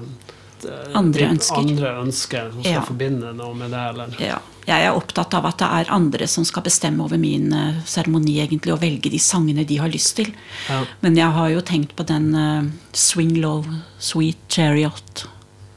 andre 0.98 1.28
ønsker. 1.34 1.58
Andre 1.58 1.92
ønsker 2.02 2.48
som 2.52 2.62
skal 2.62 2.78
ja. 2.78 2.86
forbinde 2.86 3.32
noe 3.36 3.54
med 3.58 3.74
det? 3.74 3.82
Eller? 3.92 4.16
Ja. 4.22 4.40
Jeg 4.62 4.86
er 4.86 4.94
opptatt 4.94 5.34
av 5.34 5.48
at 5.48 5.58
det 5.58 5.68
er 5.80 5.88
andre 5.90 6.26
som 6.30 6.44
skal 6.46 6.62
bestemme 6.62 7.02
over 7.02 7.18
min 7.18 7.50
uh, 7.50 7.80
seremoni, 7.88 8.36
egentlig, 8.44 8.70
og 8.74 8.82
velge 8.84 9.10
de 9.10 9.18
sangene 9.18 9.66
de 9.66 9.80
har 9.82 9.90
lyst 9.90 10.14
til. 10.20 10.30
Ja. 10.68 10.84
Men 11.02 11.18
jeg 11.18 11.34
har 11.34 11.50
jo 11.50 11.64
tenkt 11.66 11.96
på 11.98 12.06
den 12.06 12.30
uh, 12.38 12.70
Swing 12.94 13.34
Low, 13.42 13.66
Sweet 13.98 14.38
Chariot, 14.48 15.26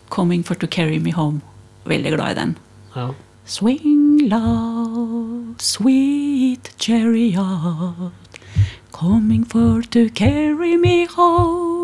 Coming 0.10 0.44
for 0.44 0.56
to 0.56 0.68
carry 0.68 1.00
me 1.00 1.12
home. 1.12 1.42
Veldig 1.86 2.12
glad 2.14 2.32
i 2.32 2.40
den. 2.40 2.58
Ja. 2.96 3.10
Swing 3.46 4.30
low, 4.30 5.54
sweet 5.60 6.74
chariot, 6.80 8.12
coming 8.92 9.44
for 9.44 9.84
to 9.84 10.10
carry 10.10 10.78
me 10.78 11.06
home. 11.06 11.75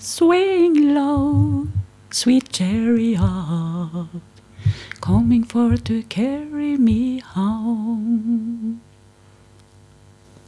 Swing 0.00 0.94
low, 0.94 1.66
sweet 2.10 2.50
chariot, 2.50 3.20
coming 5.00 5.44
for 5.44 5.76
to 5.76 6.02
carry 6.08 6.78
me 6.78 7.20
home. 7.20 8.80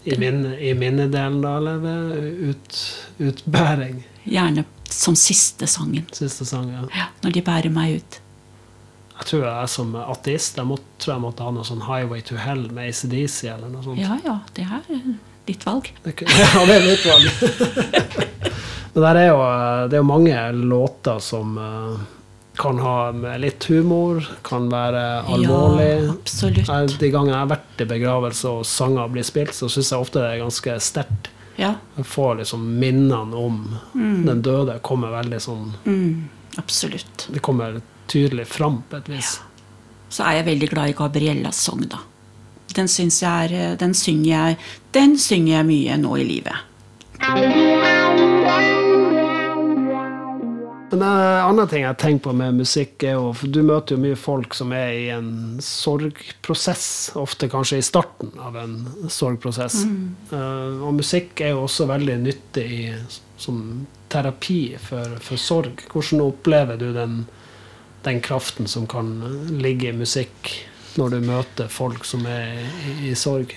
I, 0.05 0.17
minne, 0.17 0.57
i 0.59 0.73
minnedelen, 0.75 1.43
da, 1.43 1.57
eller 1.57 2.17
ut, 2.49 2.79
utbæring? 3.19 4.01
Gjerne 4.25 4.65
som 4.89 5.17
siste 5.17 5.67
sangen. 5.67 6.09
Siste 6.13 6.47
sang, 6.49 6.73
ja. 6.73 6.87
ja. 6.97 7.11
Når 7.21 7.37
de 7.37 7.43
bærer 7.45 7.71
meg 7.71 8.01
ut. 8.01 8.19
Jeg 9.19 9.29
tror 9.35 9.45
jeg 9.45 9.69
som 9.69 9.93
ateist 10.01 10.57
jeg 10.57 10.67
må, 10.67 10.81
tror 10.99 11.19
jeg 11.19 11.25
måtte 11.27 11.45
ha 11.45 11.53
noe 11.53 11.69
sånn 11.69 11.85
'Highway 11.85 12.25
to 12.25 12.41
Hell' 12.41 12.73
med 12.73 12.89
ACDC 12.89 13.53
eller 13.53 13.69
noe 13.69 13.85
sånt. 13.85 14.01
Ja, 14.01 14.17
ja. 14.25 14.39
Det 14.57 14.65
er 14.65 14.81
ditt 15.47 15.69
valg. 15.69 15.93
ja, 16.09 16.65
det 16.67 16.81
er 16.81 16.89
mitt 16.89 17.05
valg. 17.05 18.49
Men 18.93 19.17
er 19.17 19.29
jo, 19.31 19.39
eh, 19.41 19.85
det 19.89 19.97
er 19.97 20.03
jo 20.03 20.09
mange 20.09 20.41
låter 20.53 21.19
som 21.25 21.57
uh, 21.59 22.01
kan 22.61 22.79
ha 22.79 23.13
med 23.13 23.41
litt 23.41 23.65
humor, 23.65 24.21
kan 24.45 24.69
være 24.73 25.05
alvorlig. 25.23 25.87
Ja, 25.89 26.11
absolutt. 26.13 26.69
Jeg, 26.69 26.99
de 27.01 27.13
gangene 27.13 27.37
jeg 27.37 27.41
har 27.41 27.53
vært 27.55 27.85
i 27.85 27.89
begravelse 27.95 28.57
og 28.59 28.67
sanger 28.69 29.09
blir 29.13 29.25
spilt, 29.27 29.55
så 29.57 29.71
syns 29.73 29.93
jeg 29.95 30.05
ofte 30.05 30.21
det 30.21 30.35
er 30.35 30.43
ganske 30.45 30.77
sterkt. 30.85 31.31
Ja. 31.57 31.75
Jeg 31.97 32.09
får 32.09 32.39
liksom 32.43 32.65
minnene 32.81 33.37
om 33.37 33.59
mm. 33.95 34.23
den 34.29 34.45
døde 34.45 34.79
kommer 34.81 35.13
veldig 35.13 35.37
sånn 35.45 35.67
mm, 35.85 36.29
Absolutt. 36.57 37.27
Det 37.29 37.43
kommer 37.45 37.83
tydelig 38.09 38.47
fram 38.49 38.79
på 38.89 38.97
et 38.97 39.11
vis. 39.13 39.35
Ja. 39.37 39.69
Så 40.13 40.25
er 40.29 40.39
jeg 40.41 40.49
veldig 40.49 40.69
glad 40.73 40.93
i 40.93 40.97
Gabriellas 40.97 41.61
sang, 41.65 41.85
da. 41.89 42.03
Den, 42.73 42.89
jeg 42.89 43.25
er, 43.29 43.53
eh, 43.53 43.73
den, 43.81 43.95
synger 43.97 44.29
jeg, 44.31 44.61
den 44.97 45.17
synger 45.21 45.59
jeg 45.59 45.69
mye 45.69 45.97
nå 46.01 46.17
i 46.21 46.29
livet. 46.29 46.69
Men 50.93 51.03
en 51.03 51.47
annen 51.49 51.69
ting 51.71 51.87
jeg 51.87 51.97
tenker 51.97 52.27
på 52.27 52.33
med 52.37 52.59
musikk, 52.59 53.01
er 53.09 53.15
jo 53.17 53.31
for 53.33 53.49
Du 53.49 53.63
møter 53.65 53.97
jo 53.97 54.03
mye 54.03 54.17
folk 54.19 54.53
som 54.53 54.75
er 54.77 54.91
i 54.93 55.07
en 55.15 55.31
sorgprosess, 55.65 57.15
ofte 57.17 57.49
kanskje 57.49 57.79
i 57.81 57.87
starten 57.87 58.35
av 58.37 58.59
en 58.61 58.75
sorgprosess. 59.09 59.87
Mm. 59.89 60.03
Uh, 60.35 60.85
og 60.85 60.99
musikk 60.99 61.41
er 61.41 61.55
jo 61.55 61.63
også 61.65 61.89
veldig 61.89 62.19
nyttig 62.27 62.67
i, 62.77 62.83
som 63.41 63.87
terapi 64.13 64.61
for, 64.85 65.17
for, 65.25 65.41
sorg. 65.41 65.81
Hvordan 65.95 66.27
opplever 66.27 66.77
du 66.77 66.91
den, 66.93 67.23
den, 68.05 68.21
kraften 68.21 68.69
som 68.69 68.85
kan 68.85 69.15
ligge 69.65 69.95
i 69.95 69.97
musikk, 69.97 70.53
når 71.01 71.17
du 71.17 71.19
møter 71.25 71.73
folk 71.73 72.05
som 72.05 72.29
er 72.29 72.61
i, 72.69 72.99
i 73.09 73.17
sorg? 73.17 73.57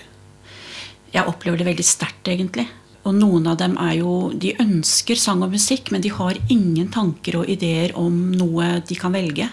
Jeg 1.12 1.28
opplever 1.28 1.60
det 1.60 1.68
veldig 1.74 1.90
sterkt, 1.92 2.32
egentlig. 2.32 2.70
Og 3.06 3.14
noen 3.14 3.46
av 3.52 3.60
dem 3.62 3.76
er 3.82 4.00
jo 4.00 4.32
De 4.34 4.56
ønsker 4.62 5.20
sang 5.20 5.44
og 5.46 5.54
musikk, 5.54 5.92
men 5.94 6.02
de 6.02 6.14
har 6.14 6.40
ingen 6.50 6.90
tanker 6.94 7.42
og 7.42 7.50
ideer 7.52 7.94
om 8.00 8.32
noe 8.34 8.80
de 8.88 8.98
kan 9.00 9.14
velge. 9.14 9.50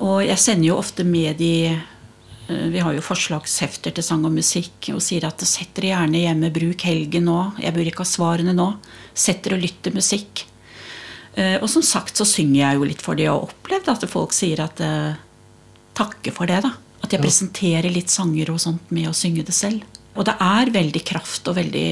Og 0.00 0.24
jeg 0.24 0.40
sender 0.40 0.70
jo 0.70 0.78
ofte 0.80 1.04
med 1.06 1.36
de 1.38 1.52
eh, 1.68 2.66
Vi 2.72 2.80
har 2.82 2.96
jo 2.96 3.04
forslagshefter 3.04 3.94
til 3.94 4.06
sang 4.06 4.24
og 4.26 4.34
musikk 4.34 4.90
og 4.94 5.02
sier 5.04 5.28
at 5.28 5.44
sett 5.46 5.74
dere 5.76 5.92
gjerne 5.92 6.24
hjemme, 6.24 6.52
bruk 6.54 6.86
helgen 6.88 7.28
nå. 7.28 7.38
Jeg 7.62 7.76
bør 7.76 7.92
ikke 7.92 8.06
ha 8.06 8.14
svarene 8.14 8.56
nå. 8.56 8.70
Sett 9.12 9.44
dere 9.44 9.60
og 9.60 9.66
lytt 9.66 9.84
til 9.84 9.94
musikk. 9.94 10.46
Eh, 11.34 11.60
og 11.60 11.68
som 11.70 11.84
sagt 11.84 12.16
så 12.16 12.26
synger 12.28 12.60
jeg 12.62 12.80
jo 12.80 12.88
litt 12.88 13.04
for 13.04 13.20
det, 13.20 13.28
og 13.28 13.44
har 13.44 13.52
opplevd 13.52 13.92
at 13.92 14.08
folk 14.10 14.34
sier 14.36 14.64
at 14.64 14.82
Takke 15.94 16.32
for 16.34 16.50
det. 16.50 16.62
da. 16.64 16.72
At 17.04 17.12
jeg 17.12 17.22
presenterer 17.22 17.92
litt 17.92 18.10
sanger 18.10 18.50
og 18.50 18.60
sånt 18.62 18.90
med 18.94 19.06
å 19.10 19.14
synge 19.14 19.44
det 19.46 19.54
selv. 19.54 19.84
Og 20.14 20.22
det 20.28 20.34
er 20.38 20.70
veldig 20.70 21.00
kraft 21.06 21.48
og 21.50 21.56
veldig 21.58 21.88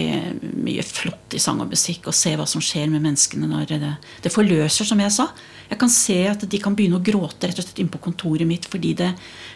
mye 0.63 0.83
flott 0.87 1.35
i 1.35 1.41
sang 1.43 1.59
og 1.65 1.73
musikk 1.73 2.07
å 2.07 2.15
se 2.15 2.37
hva 2.39 2.47
som 2.47 2.63
skjer 2.63 2.87
med 2.93 3.03
menneskene 3.03 3.49
når 3.51 3.73
det, 3.73 3.93
det 4.23 4.31
forløser, 4.31 4.87
som 4.87 5.01
jeg 5.03 5.15
sa. 5.15 5.27
Jeg 5.73 5.81
kan 5.81 5.91
se 5.91 6.19
at 6.31 6.45
de 6.47 6.61
kan 6.63 6.77
begynne 6.79 7.01
å 7.01 7.05
gråte 7.05 7.51
rett 7.51 7.59
og 7.59 7.67
slett 7.67 7.83
inn 7.83 7.91
på 7.91 8.03
kontoret 8.05 8.47
mitt 8.47 8.69
fordi 8.71 8.93
det, 9.01 9.11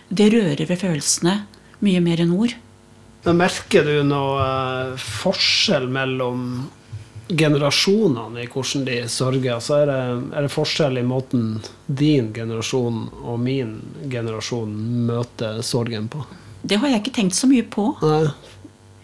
det 0.08 0.32
rører 0.34 0.66
ved 0.66 0.82
følelsene 0.82 1.36
mye 1.86 2.00
mer 2.02 2.24
enn 2.24 2.34
ord. 2.34 2.56
Men 3.26 3.38
merker 3.38 3.86
du 3.86 4.00
noe 4.06 4.42
uh, 4.42 5.06
forskjell 5.22 5.86
mellom 5.90 6.66
generasjonene 7.26 8.44
i 8.44 8.48
hvordan 8.50 8.84
de 8.86 8.98
sørger? 9.10 9.56
Altså 9.56 9.80
er, 9.80 9.90
det, 9.90 10.00
er 10.38 10.46
det 10.46 10.52
forskjell 10.54 11.00
i 11.00 11.06
måten 11.06 11.46
din 11.86 12.32
generasjon 12.34 13.06
og 13.22 13.38
min 13.42 13.78
generasjon 14.10 14.74
møter 15.06 15.62
sorgen 15.66 16.10
på? 16.10 16.22
Det 16.66 16.78
har 16.82 16.90
jeg 16.90 17.02
ikke 17.04 17.16
tenkt 17.20 17.38
så 17.38 17.46
mye 17.50 17.66
på. 17.70 17.92
Nei. 18.02 18.26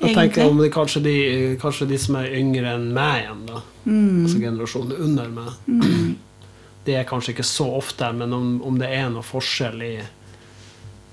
Jeg 0.02 0.16
tenker 0.16 0.50
om 0.50 0.58
det 0.62 0.72
kanskje 0.74 1.02
de, 1.04 1.14
kanskje 1.62 1.88
de 1.90 1.98
som 2.00 2.18
er 2.20 2.34
yngre 2.38 2.74
enn 2.76 2.90
meg 2.96 3.22
igjen, 3.22 3.46
da. 3.48 3.62
Mm. 3.84 4.18
Altså 4.24 4.42
generasjonen 4.42 5.06
under 5.06 5.32
meg. 5.32 5.54
Mm. 5.66 6.12
Det 6.84 6.98
er 6.98 7.06
kanskje 7.06 7.36
ikke 7.36 7.46
så 7.46 7.68
ofte, 7.78 8.10
men 8.18 8.34
om, 8.34 8.52
om 8.66 8.78
det 8.80 8.90
er 8.90 9.08
noe 9.14 9.22
forskjell 9.26 9.82
i, 9.86 9.94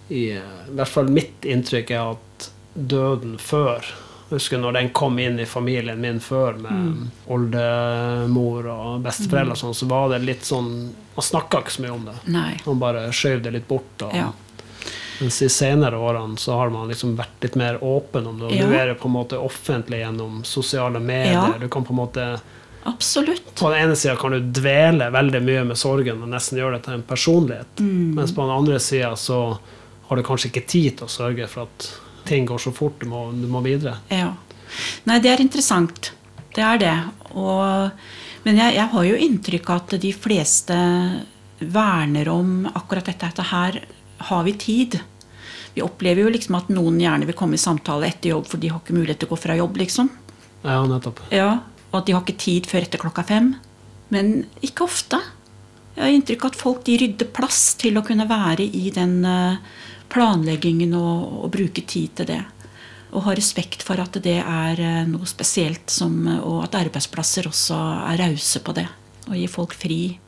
i 0.09 0.23
I 0.33 0.75
hvert 0.75 0.89
fall 0.89 1.11
mitt 1.13 1.45
inntrykk 1.45 1.93
er 1.93 2.13
at 2.15 2.51
døden 2.73 3.37
før 3.41 3.85
husker 4.29 4.61
når 4.61 4.75
den 4.77 4.89
kom 4.93 5.19
inn 5.19 5.39
i 5.39 5.45
familien 5.45 6.01
min 6.01 6.19
før, 6.19 6.57
med 6.61 6.71
mm. 6.71 7.05
oldemor 7.33 8.67
og 8.69 9.05
besteforeldre, 9.05 9.55
mm. 9.55 9.61
sånn, 9.63 9.77
så 9.77 9.89
var 9.89 10.11
det 10.13 10.21
litt 10.25 10.45
sånn 10.45 10.73
Man 11.15 11.25
snakka 11.25 11.63
ikke 11.63 11.73
så 11.73 11.83
mye 11.83 11.91
om 11.91 12.03
det. 12.07 12.13
Nei. 12.31 12.51
Man 12.63 12.77
bare 12.79 13.01
skjøv 13.11 13.41
det 13.43 13.51
litt 13.51 13.65
bort. 13.67 14.05
Og, 14.05 14.13
ja. 14.15 14.29
Mens 15.19 15.41
i 15.43 15.49
senere 15.51 15.97
årene 15.97 16.37
så 16.39 16.55
har 16.55 16.71
man 16.71 16.87
liksom 16.87 17.17
vært 17.19 17.43
litt 17.43 17.57
mer 17.59 17.81
åpen 17.83 18.27
om 18.27 18.39
det. 18.39 18.49
Og 18.49 18.55
ja. 18.55 18.67
du 18.67 18.75
er 18.77 18.93
på 18.99 19.09
en 19.09 19.17
måte 19.17 19.39
offentlig 19.39 19.99
gjennom 19.99 20.43
sosiale 20.47 21.01
medier. 21.03 21.33
Ja. 21.35 21.59
Du 21.59 21.67
kan 21.71 21.85
på 21.87 21.95
en 21.95 22.01
måte 22.03 22.31
Absolutt. 22.83 23.55
På 23.59 23.69
den 23.69 23.83
ene 23.83 23.95
sida 23.95 24.15
kan 24.15 24.31
du 24.31 24.39
dvele 24.39 25.09
veldig 25.11 25.41
mye 25.43 25.63
med 25.67 25.77
sorgen 25.77 26.21
og 26.23 26.29
nesten 26.31 26.61
gjøre 26.61 26.77
det 26.77 26.85
til 26.85 26.95
en 26.95 27.03
personlighet. 27.05 27.81
Mm. 27.83 28.13
Mens 28.15 28.31
på 28.35 28.45
den 28.45 28.53
andre 28.55 28.79
sida 28.79 29.11
så 29.19 29.39
har 30.07 30.17
du 30.17 30.23
kanskje 30.25 30.49
ikke 30.49 30.63
tid 30.65 30.95
til 30.97 31.09
å 31.09 31.11
sørge 31.11 31.49
for 31.51 31.67
at 31.67 31.89
ting 32.29 32.47
går 32.47 32.63
så 32.63 32.71
fort. 32.73 32.95
Du 33.01 33.11
må, 33.11 33.27
du 33.35 33.45
må 33.51 33.61
videre. 33.65 33.97
Ja. 34.13 34.31
Nei, 35.09 35.19
det 35.19 35.33
er 35.33 35.43
interessant. 35.43 36.13
Det 36.55 36.63
er 36.65 36.81
det. 36.81 36.95
Og, 37.35 37.91
men 38.47 38.63
jeg, 38.63 38.77
jeg, 38.79 38.87
har 38.95 39.07
jo 39.09 39.21
inntrykk 39.27 39.69
av 39.69 39.83
at 39.83 39.95
de 40.01 40.13
fleste 40.15 40.79
verner 41.59 42.31
om 42.31 42.63
akkurat 42.71 43.11
dette. 43.11 43.27
dette 43.27 43.47
her 43.51 43.81
har 44.29 44.43
vi 44.43 44.53
tid. 44.59 44.99
Vi 45.73 45.83
opplever 45.85 46.25
jo 46.25 46.33
liksom 46.33 46.57
at 46.59 46.69
noen 46.73 46.99
gjerne 46.99 47.27
vil 47.29 47.37
komme 47.37 47.55
i 47.55 47.61
samtale 47.61 48.09
etter 48.09 48.33
jobb, 48.33 48.47
for 48.49 48.61
de 48.61 48.71
har 48.71 48.81
ikke 48.81 48.97
mulighet 48.97 49.21
til 49.21 49.29
å 49.29 49.33
gå 49.35 49.39
fra 49.39 49.57
jobb. 49.57 49.77
liksom. 49.79 50.09
Ja, 50.63 50.81
nettopp. 50.85 51.21
Ja, 51.31 51.59
Og 51.91 52.01
at 52.01 52.05
de 52.05 52.13
har 52.13 52.21
ikke 52.21 52.37
tid 52.37 52.67
før 52.69 52.83
etter 52.85 53.01
klokka 53.01 53.23
fem. 53.25 53.55
Men 54.13 54.45
ikke 54.61 54.83
ofte. 54.85 55.17
Jeg 55.95 56.03
har 56.03 56.13
inntrykk 56.13 56.45
av 56.45 56.51
at 56.51 56.59
folk 56.59 56.83
de 56.85 56.97
rydder 57.01 57.31
plass 57.33 57.73
til 57.79 57.97
å 57.97 58.03
kunne 58.05 58.27
være 58.29 58.63
i 58.63 58.91
den 58.93 59.23
eh, 59.25 59.57
planleggingen 60.09 60.93
og, 60.97 61.45
og 61.45 61.51
bruke 61.55 61.81
tid 61.81 62.13
til 62.19 62.29
det. 62.29 62.43
Og 63.09 63.25
ha 63.25 63.33
respekt 63.33 63.81
for 63.85 63.97
at 64.01 64.19
det 64.21 64.37
er 64.43 64.79
eh, 64.79 65.03
noe 65.09 65.25
spesielt, 65.29 65.89
som, 65.89 66.13
og 66.37 66.63
at 66.67 66.77
arbeidsplasser 66.77 67.49
også 67.49 67.77
er 68.11 68.21
rause 68.21 68.61
på 68.61 68.75
det. 68.77 68.85
Og 69.29 69.37
gir 69.37 69.51
folk 69.51 69.73
fri 69.77 70.19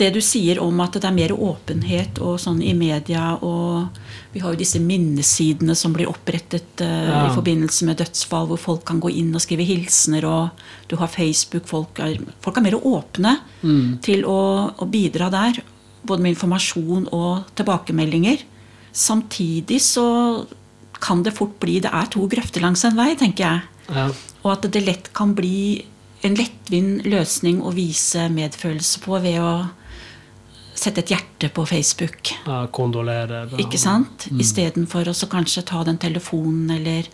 det 0.00 0.08
du 0.14 0.20
sier 0.24 0.60
om 0.62 0.80
at 0.80 0.96
det 0.96 1.04
er 1.04 1.14
mer 1.14 1.34
åpenhet 1.36 2.18
og 2.24 2.38
sånn 2.40 2.62
i 2.64 2.72
media, 2.76 3.34
og 3.44 3.90
vi 4.32 4.40
har 4.40 4.54
jo 4.54 4.60
disse 4.62 4.80
minnesidene 4.80 5.76
som 5.76 5.92
blir 5.92 6.08
opprettet 6.10 6.80
uh, 6.80 6.88
ja. 6.88 7.18
i 7.26 7.34
forbindelse 7.34 7.88
med 7.88 8.00
dødsfall, 8.00 8.48
hvor 8.50 8.60
folk 8.60 8.86
kan 8.88 9.02
gå 9.02 9.12
inn 9.20 9.34
og 9.36 9.44
skrive 9.44 9.66
hilsener, 9.68 10.24
og 10.24 10.64
du 10.88 10.96
har 11.00 11.12
Facebook 11.12 11.68
Folk 11.68 12.00
er, 12.04 12.16
folk 12.44 12.58
er 12.58 12.64
mer 12.64 12.78
åpne 12.78 13.36
mm. 13.60 14.00
til 14.04 14.24
å, 14.28 14.40
å, 14.72 14.88
bidra 14.88 15.28
der, 15.32 15.60
både 16.02 16.24
med 16.24 16.34
informasjon 16.34 17.06
og 17.14 17.52
tilbakemeldinger. 17.58 18.42
Samtidig 18.92 19.78
så 19.84 20.06
kan 21.02 21.22
det 21.24 21.34
fort 21.34 21.54
bli 21.62 21.80
Det 21.82 21.90
er 21.90 22.10
to 22.12 22.26
grøfter 22.30 22.62
langs 22.64 22.84
en 22.86 22.98
vei, 22.98 23.12
tenker 23.18 23.44
jeg. 23.44 23.86
Ja. 23.92 24.08
Og 24.42 24.50
at 24.56 24.66
det 24.72 24.84
lett 24.86 25.12
kan 25.16 25.36
bli 25.36 25.84
en 26.26 26.36
lettvint 26.38 27.06
løsning 27.08 27.62
å 27.62 27.72
vise 27.74 28.28
medfølelse 28.30 29.02
på 29.02 29.18
ved 29.24 29.40
å 29.42 29.54
sette 30.74 31.02
et 31.02 31.12
hjerte 31.14 31.50
på 31.52 31.64
Facebook. 31.68 32.32
Ja, 32.46 32.66
Kondolere. 32.72 33.44
Ikke 33.60 33.80
sant? 33.80 34.28
Mm. 34.30 34.40
Istedenfor 34.44 35.10
å 35.10 35.14
kanskje 35.30 35.64
ta 35.68 35.82
den 35.84 36.00
telefonen 36.02 36.70
eller 36.76 37.08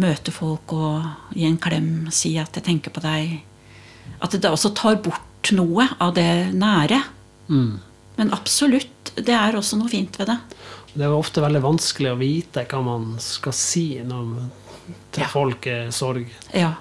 møte 0.00 0.32
folk 0.34 0.72
og 0.76 1.34
gi 1.34 1.46
en 1.48 1.58
klem, 1.58 2.10
si 2.14 2.36
at 2.38 2.54
'jeg 2.54 2.64
tenker 2.64 2.90
på 2.90 3.02
deg'. 3.02 3.40
At 4.22 4.30
det 4.30 4.44
også 4.44 4.74
tar 4.74 4.96
bort 4.96 5.52
noe 5.52 5.88
av 5.98 6.14
det 6.14 6.52
nære. 6.54 7.02
Mm. 7.48 7.80
Men 8.16 8.32
absolutt, 8.32 9.12
det 9.16 9.34
er 9.34 9.56
også 9.56 9.78
noe 9.78 9.88
fint 9.88 10.18
ved 10.18 10.26
det. 10.26 10.38
Det 10.92 11.04
er 11.04 11.14
ofte 11.14 11.40
veldig 11.40 11.62
vanskelig 11.62 12.12
å 12.12 12.18
vite 12.18 12.66
hva 12.66 12.82
man 12.82 13.18
skal 13.18 13.52
si 13.52 14.02
når, 14.04 14.50
til 15.10 15.22
ja. 15.22 15.28
folk 15.28 15.66
i 15.66 15.90
sorg. 15.90 16.26
Ja. 16.52 16.74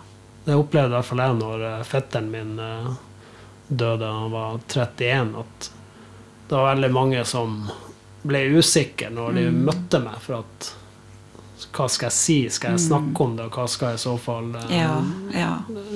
Det 0.46 0.56
opplevde 0.58 0.90
i 0.90 0.98
hvert 0.98 1.06
fall 1.06 1.22
jeg 1.24 1.38
når 1.40 1.66
eh, 1.70 1.84
fetteren 1.84 2.32
min 2.32 2.60
eh, 2.60 2.90
døde 3.68 4.02
da 4.02 4.12
han 4.12 4.32
var 4.32 4.60
31. 4.68 5.36
at 5.38 5.70
det 6.50 6.56
var 6.56 6.74
veldig 6.74 6.90
mange 6.92 7.26
som 7.30 7.60
ble 8.26 8.42
usikre 8.58 9.12
når 9.14 9.36
de 9.38 9.44
mm. 9.52 9.60
møtte 9.68 10.00
meg. 10.02 10.18
For 10.24 10.42
at 10.42 10.70
hva 11.76 11.86
skal 11.92 12.10
jeg 12.10 12.18
si? 12.18 12.38
Skal 12.50 12.74
jeg 12.74 12.82
mm. 12.82 12.86
snakke 12.88 13.26
om 13.26 13.36
det? 13.38 13.46
Og 13.46 13.60
hva 13.60 13.68
skal 13.70 13.94
jeg 13.94 14.00
i 14.00 14.04
så 14.04 14.16
fall 14.22 14.50
eh, 14.58 14.72
ja, 14.80 14.96
ja. 15.36 15.52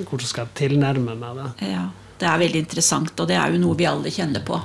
Hvordan 0.06 0.30
skal 0.30 0.46
jeg 0.46 0.56
tilnærme 0.60 1.16
meg 1.18 1.40
det? 1.40 1.48
Ja, 1.72 1.88
Det 2.20 2.28
er 2.30 2.40
veldig 2.44 2.62
interessant, 2.62 3.12
og 3.18 3.30
det 3.30 3.38
er 3.40 3.54
jo 3.54 3.60
noe 3.64 3.78
vi 3.78 3.88
alle 3.90 4.12
kjenner 4.14 4.44
på. 4.46 4.60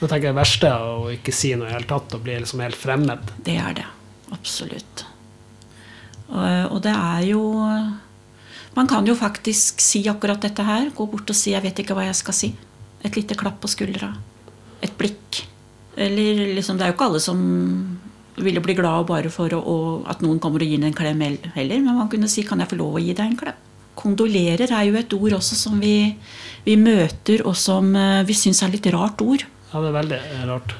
Jeg 0.00 0.08
tenker 0.08 0.32
Det 0.32 0.36
verste 0.40 0.72
er 0.72 0.88
å 0.96 1.10
ikke 1.12 1.34
si 1.36 1.52
noe 1.54 1.68
i 1.68 1.70
det 1.70 1.76
hele 1.78 1.90
tatt 1.92 2.16
og 2.16 2.24
bli 2.26 2.38
liksom 2.40 2.64
helt 2.64 2.80
fremmed. 2.80 3.34
Det 3.46 3.56
er 3.60 3.76
det. 3.78 3.86
Absolutt. 4.34 5.04
Og, 6.30 6.42
og 6.70 6.80
det 6.82 6.94
er 6.94 7.22
jo 7.26 7.42
Man 8.74 8.86
kan 8.86 9.06
jo 9.06 9.16
faktisk 9.18 9.82
si 9.82 10.02
akkurat 10.10 10.42
dette 10.42 10.66
her. 10.66 10.90
Gå 10.94 11.06
bort 11.10 11.30
og 11.30 11.36
si 11.36 11.54
'jeg 11.54 11.62
vet 11.62 11.78
ikke 11.84 11.94
hva 11.94 12.06
jeg 12.06 12.18
skal 12.18 12.34
si'. 12.34 12.52
Et 13.04 13.16
lite 13.16 13.34
klapp 13.34 13.60
på 13.60 13.70
skuldra 13.70 14.14
et 14.80 14.96
blikk. 14.98 15.42
Eller 16.00 16.54
liksom, 16.56 16.78
Det 16.78 16.86
er 16.86 16.92
jo 16.92 16.96
ikke 16.96 17.08
alle 17.10 17.22
som 17.22 17.40
ville 18.40 18.62
bli 18.64 18.76
glad 18.78 19.08
bare 19.08 19.30
for 19.32 19.52
å, 19.56 19.76
at 20.08 20.22
noen 20.24 20.40
kommer 20.42 20.62
og 20.62 20.70
gir 20.70 20.84
en 20.84 20.96
klem 20.96 21.20
heller. 21.20 21.80
Men 21.80 21.96
man 21.96 22.08
kunne 22.08 22.28
si 22.28 22.42
'kan 22.42 22.60
jeg 22.60 22.70
få 22.70 22.78
lov 22.78 22.96
å 22.96 23.02
gi 23.02 23.12
deg 23.12 23.26
en 23.26 23.36
klem'? 23.36 23.66
Kondolerer 23.94 24.70
er 24.72 24.84
jo 24.88 24.96
et 24.96 25.12
ord 25.12 25.32
også 25.32 25.54
som 25.54 25.80
vi, 25.80 26.14
vi 26.64 26.76
møter, 26.76 27.44
og 27.44 27.56
som 27.56 27.94
uh, 27.94 28.22
vi 28.24 28.32
syns 28.32 28.62
er 28.62 28.70
litt 28.72 28.86
rart 28.86 29.20
ord. 29.20 29.44
Ja, 29.72 29.80
det 29.80 29.88
er 29.88 29.98
veldig 29.98 30.20
rart. 30.48 30.74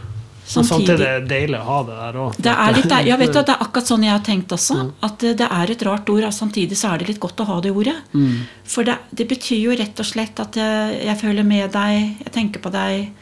Samtidig, 0.51 0.87
samtidig 0.87 1.07
er 1.07 1.21
det 1.21 1.29
deilig 1.31 1.59
å 1.61 1.67
ha 1.67 1.79
det 1.87 1.97
der 1.99 2.17
òg. 2.19 2.39
Det, 2.43 2.53
ja, 3.07 3.17
det 3.21 3.43
er 3.45 3.61
akkurat 3.63 3.87
sånn 3.87 4.03
jeg 4.03 4.11
har 4.11 4.23
tenkt 4.27 4.55
også. 4.57 4.79
Mm. 4.81 4.89
At 5.07 5.27
det 5.39 5.47
er 5.47 5.71
et 5.71 5.85
rart 5.87 6.11
ord, 6.11 6.25
og 6.27 6.35
samtidig 6.35 6.79
så 6.79 6.91
er 6.91 7.03
det 7.03 7.11
litt 7.13 7.21
godt 7.23 7.43
å 7.45 7.47
ha 7.53 7.59
det 7.63 7.71
ordet. 7.71 7.95
Mm. 8.17 8.49
For 8.67 8.89
det, 8.89 8.97
det, 9.15 9.29
betyr 9.31 9.61
jo 9.69 9.77
rett 9.79 10.03
og 10.03 10.09
slett 10.09 10.43
at 10.43 10.59
jeg, 10.59 10.97
jeg, 11.07 11.19
føler 11.21 11.47
med 11.47 11.71
deg, 11.77 12.17
jeg 12.25 12.35
tenker 12.35 12.65
på 12.65 12.73
deg. 12.75 13.13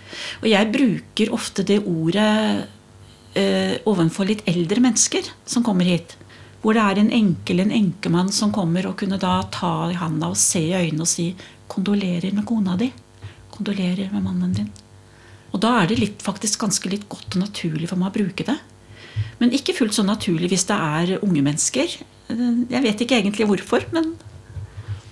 Og 0.42 0.48
jeg 0.50 0.72
bruker 0.74 1.34
ofte 1.36 1.64
det 1.66 1.80
ordet 1.84 2.68
eh, 3.38 3.76
overfor 3.88 4.28
litt 4.28 4.46
eldre 4.48 4.82
mennesker 4.84 5.28
som 5.48 5.66
kommer 5.66 5.88
hit. 5.88 6.16
Hvor 6.62 6.74
det 6.74 6.82
er 6.82 7.00
en 7.02 7.12
enkel 7.14 7.62
en 7.62 7.74
enkemann 7.74 8.32
som 8.34 8.52
kommer 8.54 8.88
og 8.88 8.98
kunne 9.00 9.20
da 9.20 9.40
ta 9.54 9.90
i 9.92 9.98
handa 9.98 10.32
og 10.32 10.40
se 10.40 10.64
i 10.70 10.74
øynene 10.74 11.06
og 11.06 11.10
si 11.10 11.34
'kondolerer 11.68 12.32
med 12.34 12.46
kona 12.46 12.76
di'. 12.76 12.90
Kondolerer 13.50 14.10
med 14.12 14.22
mannen 14.22 14.52
din. 14.52 14.72
Og 15.52 15.60
da 15.60 15.82
er 15.82 15.86
det 15.86 15.98
litt, 15.98 16.22
faktisk 16.22 16.60
ganske 16.60 16.90
litt 16.90 17.08
godt 17.08 17.36
og 17.36 17.42
naturlig 17.42 17.88
for 17.88 17.96
meg 17.96 18.10
å 18.10 18.18
bruke 18.18 18.44
det. 18.44 18.58
Men 19.40 19.54
ikke 19.54 19.74
fullt 19.74 19.94
så 19.94 20.02
naturlig 20.02 20.50
hvis 20.52 20.66
det 20.68 20.76
er 20.76 21.18
unge 21.24 21.42
mennesker. 21.42 21.86
Jeg 22.28 22.82
vet 22.84 23.00
ikke 23.00 23.16
egentlig 23.16 23.46
hvorfor, 23.48 23.86
men 23.92 24.16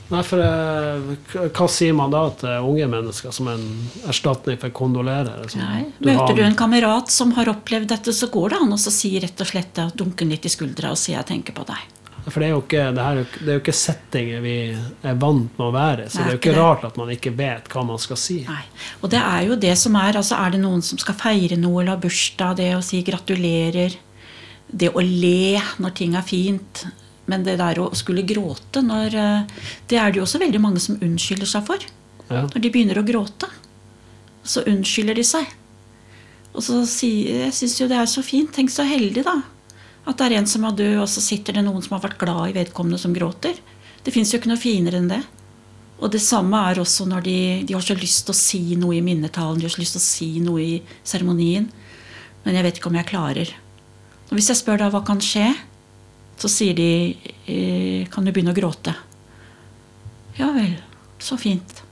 Nei, 0.09 0.23
for 0.23 0.39
eh, 0.39 1.49
Hva 1.51 1.67
sier 1.71 1.95
man 1.97 2.13
da 2.15 2.23
til 2.39 2.69
unge 2.69 2.87
mennesker 2.93 3.35
som 3.35 3.49
en 3.51 3.65
erstatning 4.07 4.61
for 4.63 4.75
kondolerer? 4.77 5.43
Liksom? 5.43 5.65
Nei, 5.65 5.83
møter 6.07 6.39
du 6.39 6.45
en 6.47 6.59
kamerat 6.59 7.11
som 7.11 7.35
har 7.39 7.51
opplevd 7.51 7.91
dette, 7.91 8.15
så 8.15 8.31
går 8.31 8.55
det 8.55 8.63
an 8.63 8.77
å 8.77 8.79
si 8.79 9.17
rett 9.23 9.43
og 9.43 9.51
slett 9.51 9.83
dunke 9.99 10.29
litt 10.29 10.47
i 10.47 10.53
skuldra 10.53 10.95
og 10.95 11.01
si 11.01 11.13
'jeg 11.13 11.27
tenker 11.27 11.57
på 11.57 11.67
deg'. 11.67 11.93
For 12.27 12.43
det 12.43 12.49
er, 12.49 12.55
jo 12.57 12.63
ikke, 12.65 12.85
det, 12.91 13.03
her, 13.03 13.19
det 13.39 13.51
er 13.51 13.59
jo 13.59 13.63
ikke 13.63 13.73
settinger 13.73 14.41
vi 14.43 14.57
er 14.75 15.15
vant 15.15 15.59
med 15.59 15.63
å 15.63 15.71
være 15.71 16.09
Så 16.11 16.19
det 16.19 16.25
er 16.25 16.33
jo 16.35 16.41
ikke 16.41 16.55
det. 16.57 16.59
rart 16.59 16.87
at 16.89 16.97
man 16.99 17.13
ikke 17.15 17.31
vet 17.39 17.69
hva 17.71 17.85
man 17.87 18.01
skal 18.03 18.19
si. 18.19 18.41
Nei. 18.49 18.65
Og 18.99 19.13
det 19.13 19.21
er 19.21 19.45
jo 19.47 19.55
det 19.55 19.77
som 19.79 19.95
er. 19.95 20.19
altså 20.19 20.35
Er 20.35 20.51
det 20.51 20.61
noen 20.65 20.83
som 20.83 20.99
skal 20.99 21.15
feire 21.15 21.57
noe 21.57 21.83
eller 21.83 21.95
ha 21.95 22.03
bursdag, 22.03 22.57
det 22.59 22.73
å 22.75 22.83
si 22.83 23.03
gratulerer, 23.07 23.95
det 24.67 24.91
å 24.91 25.05
le 25.07 25.63
når 25.79 25.95
ting 25.95 26.17
er 26.19 26.27
fint 26.27 26.87
Men 27.27 27.43
det 27.47 27.57
der 27.59 27.81
å 27.83 27.91
skulle 27.99 28.27
gråte 28.27 28.83
når, 28.87 29.15
eh, 29.15 29.63
Det 29.89 29.99
er 29.99 30.13
det 30.13 30.21
jo 30.21 30.27
også 30.27 30.43
veldig 30.43 30.61
mange 30.61 30.81
som 30.81 30.99
unnskylder 30.99 31.47
seg 31.47 31.67
for. 31.67 31.79
Ja. 32.31 32.47
Når 32.47 32.61
de 32.63 32.71
begynner 32.71 32.99
å 32.99 33.07
gråte, 33.07 33.51
så 34.45 34.63
unnskylder 34.67 35.15
de 35.15 35.23
seg. 35.23 35.47
Og 36.55 36.63
så 36.63 36.87
sier 36.87 37.47
jeg 37.47 37.53
syns 37.53 37.81
jo 37.81 37.89
det 37.89 37.99
er 37.99 38.07
så 38.07 38.23
fint. 38.23 38.53
Tenk 38.53 38.71
så 38.71 38.87
heldig, 38.87 39.25
da 39.25 39.43
at 40.07 40.21
det 40.21 40.29
er 40.29 40.37
en 40.39 40.47
som 40.49 40.67
er 40.67 40.77
død, 40.79 41.01
og 41.03 41.09
så 41.11 41.23
sitter 41.23 41.57
det 41.57 41.65
noen 41.67 41.83
som 41.83 41.97
har 41.97 42.05
vært 42.05 42.21
glad 42.21 42.51
i 42.51 42.55
vedkommende, 42.55 42.99
som 43.03 43.15
gråter. 43.15 43.59
Det 44.07 44.15
fins 44.15 44.31
jo 44.31 44.39
ikke 44.39 44.53
noe 44.53 44.63
finere 44.63 45.01
enn 45.01 45.11
det. 45.11 45.23
Og 45.97 46.13
det 46.13 46.21
samme 46.23 46.61
er 46.69 46.79
også 46.79 47.09
når 47.09 47.25
de, 47.25 47.39
de, 47.67 47.75
har 47.75 47.83
så 47.83 47.97
lyst 47.99 48.27
til 48.29 48.35
å 48.35 48.39
si 48.39 48.61
noe 48.79 48.99
i 48.99 49.03
minnetalen, 49.03 49.59
de 49.59 49.67
har 49.67 49.73
så 49.75 49.83
lyst 49.83 49.97
til 49.97 50.03
å 50.03 50.07
si 50.07 50.29
noe 50.45 50.63
i 50.63 50.75
seremonien. 51.07 51.67
Men 52.45 52.59
jeg 52.59 52.67
vet 52.67 52.79
ikke 52.79 52.93
om 52.93 52.99
jeg 53.01 53.11
klarer. 53.11 53.55
Og 54.29 54.37
hvis 54.37 54.51
jeg 54.53 54.61
spør 54.61 54.85
da 54.85 54.91
hva 54.95 55.03
kan 55.07 55.23
skje, 55.25 55.49
så 56.37 56.49
sier 56.53 56.77
de 56.77 56.91
eh, 57.47 58.09
kan 58.13 58.25
du 58.25 58.33
begynne 58.33 58.53
å 58.53 58.59
gråte. 58.59 58.95
Ja 60.37 60.51
vel. 60.53 60.77
Så 61.19 61.39
fint. 61.41 61.83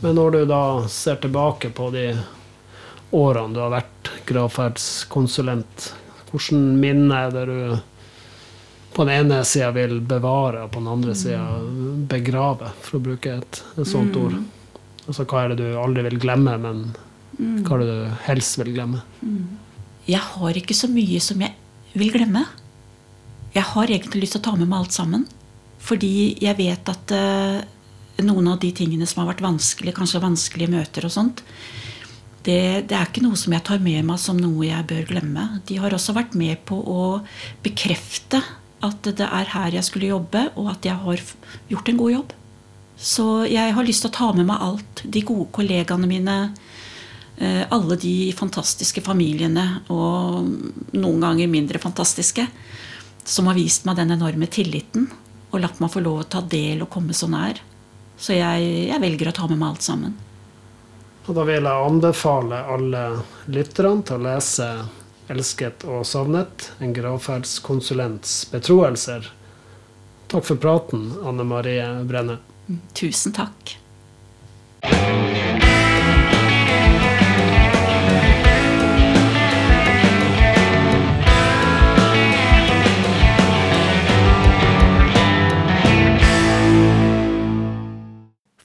Men 0.00 0.14
når 0.14 0.30
du 0.30 0.44
da 0.48 0.88
ser 0.88 1.18
tilbake 1.20 1.70
på 1.74 1.90
de 1.90 2.06
årene 3.10 3.54
du 3.54 3.60
har 3.60 3.74
vært 3.74 4.12
gravferdskonsulent, 4.30 5.90
hvilke 6.30 6.56
minner 6.56 7.26
er 7.26 7.34
det 7.34 7.44
du 7.50 7.78
på 8.94 9.04
den 9.04 9.26
ene 9.26 9.42
sida 9.44 9.70
vil 9.74 10.00
bevare, 10.00 10.64
og 10.64 10.72
på 10.72 10.80
den 10.80 10.88
andre 10.94 11.14
sida 11.14 11.44
begrave, 12.10 12.70
for 12.82 12.98
å 12.98 13.04
bruke 13.10 13.36
et, 13.42 13.62
et 13.76 13.86
sånt 13.86 14.14
mm. 14.14 14.22
ord? 14.22 14.40
Altså 15.06 15.26
hva 15.26 15.44
er 15.44 15.52
det 15.52 15.62
du 15.64 15.78
aldri 15.78 16.06
vil 16.06 16.20
glemme, 16.22 16.56
men 16.62 16.82
mm. 17.38 17.58
hva 17.66 17.76
er 17.76 17.82
det 17.84 17.90
du 17.90 18.22
helst 18.26 18.58
vil 18.60 18.72
glemme? 18.74 19.02
Mm. 19.20 19.58
Jeg 20.10 20.22
har 20.32 20.56
ikke 20.58 20.76
så 20.76 20.90
mye 20.90 21.20
som 21.22 21.42
jeg 21.44 21.54
vil 21.98 22.14
glemme. 22.14 22.46
Jeg 23.54 23.66
har 23.72 23.90
egentlig 23.90 24.24
lyst 24.24 24.36
til 24.36 24.42
å 24.42 24.48
ta 24.48 24.56
med 24.56 24.70
meg 24.70 24.84
alt 24.84 24.96
sammen. 24.96 25.26
Fordi 25.80 26.36
jeg 26.42 26.58
vet 26.58 26.90
at 26.92 27.14
uh, 27.16 27.60
noen 28.22 28.50
av 28.52 28.60
de 28.62 28.70
tingene 28.76 29.06
som 29.08 29.22
har 29.22 29.32
vært 29.32 29.44
vanskelig, 29.44 29.94
kanskje 29.96 30.22
vanskelige 30.22 30.72
møter 30.74 31.06
og 31.08 31.14
sånt, 31.14 31.44
det, 32.44 32.88
det, 32.88 32.96
er 32.96 33.08
ikke 33.08 33.24
noe 33.24 33.36
som 33.36 33.52
jeg 33.52 33.64
tar 33.66 33.82
med 33.84 34.04
meg 34.08 34.20
som 34.20 34.38
noe 34.40 34.64
jeg 34.64 34.88
bør 34.88 35.08
glemme. 35.10 35.46
De 35.68 35.76
har 35.80 35.92
også 35.92 36.16
vært 36.16 36.36
med 36.38 36.62
på 36.68 36.78
å 36.78 37.02
bekrefte 37.64 38.40
at 38.84 39.04
det 39.04 39.26
er 39.26 39.50
her 39.52 39.76
jeg 39.76 39.84
skulle 39.84 40.08
jobbe, 40.08 40.46
og 40.56 40.70
at 40.72 40.86
jeg 40.88 40.96
har 41.02 41.24
gjort 41.68 41.90
en 41.90 41.98
god 42.00 42.14
jobb. 42.14 42.30
Så 43.00 43.26
jeg 43.48 43.74
har 43.76 43.84
lyst 43.84 44.04
til 44.04 44.12
å 44.12 44.16
ta 44.16 44.30
med 44.36 44.48
meg 44.48 44.64
alt. 44.64 45.02
De 45.04 45.22
gode 45.24 45.48
kollegaene 45.56 46.08
mine. 46.08 46.36
Eh, 47.40 47.62
alle 47.72 47.96
de 47.96 48.32
fantastiske 48.36 49.00
familiene, 49.00 49.64
og 49.88 50.44
noen 50.92 51.20
ganger 51.24 51.48
mindre 51.48 51.80
fantastiske. 51.80 52.46
som 53.24 53.46
har 53.46 53.54
vist 53.54 53.84
meg 53.84 53.96
den 53.96 54.10
enorme 54.10 54.46
tilliten 54.50 55.04
og 55.52 55.60
latt 55.60 55.78
meg 55.78 55.90
få 55.92 56.00
lov 56.02 56.22
å 56.22 56.24
ta 56.24 56.40
del 56.40 56.80
og 56.82 56.88
komme 56.90 57.14
så 57.14 57.28
nær. 57.30 57.60
Så 58.18 58.32
jeg, 58.34 58.88
jeg 58.88 59.00
velger 59.00 59.28
å 59.28 59.34
ta 59.36 59.46
med 59.46 59.60
meg 59.60 59.68
alt 59.68 59.84
sammen. 59.84 60.14
Og 61.28 61.36
da 61.36 61.44
vil 61.46 61.68
jeg 61.68 61.84
anbefale 61.90 62.62
alle 62.74 63.04
lytterne 63.46 64.02
til 64.02 64.16
å 64.18 64.24
lese 64.24 64.68
'Elsket 65.30 65.84
og 65.86 66.02
savnet', 66.08 66.72
en 66.80 66.92
gravferdskonsulents 66.96 68.50
betroelser. 68.50 69.30
Takk 70.26 70.44
for 70.44 70.56
praten, 70.56 71.12
Anne 71.22 71.44
Marie 71.44 71.86
Brenne. 72.02 72.40
Tusen 72.94 73.36
takk. 73.36 73.76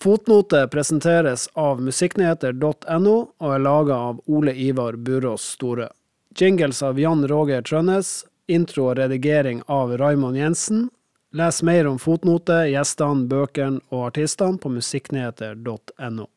Fotnote 0.06 0.68
presenteres 0.68 1.48
av 1.58 1.80
musikknyheter.no 1.82 3.14
og 3.42 3.54
er 3.56 3.64
laga 3.66 3.96
av 4.12 4.20
Ole 4.30 4.54
Ivar 4.54 5.00
Burås 5.02 5.48
Store. 5.56 5.88
Jingles 6.38 6.84
av 6.86 7.00
Jan 7.02 7.26
Roger 7.28 7.66
Trønnes. 7.66 8.12
Intro 8.46 8.92
og 8.92 9.00
redigering 9.00 9.64
av 9.66 9.96
Raymond 9.98 10.38
Jensen. 10.38 10.84
Les 11.34 11.64
mer 11.66 11.90
om 11.90 11.98
fotnote, 11.98 12.60
gjestene, 12.70 13.26
bøkene 13.34 13.82
og 13.90 14.12
artistene 14.12 14.62
på 14.62 14.76
musikknyheter.no. 14.76 16.30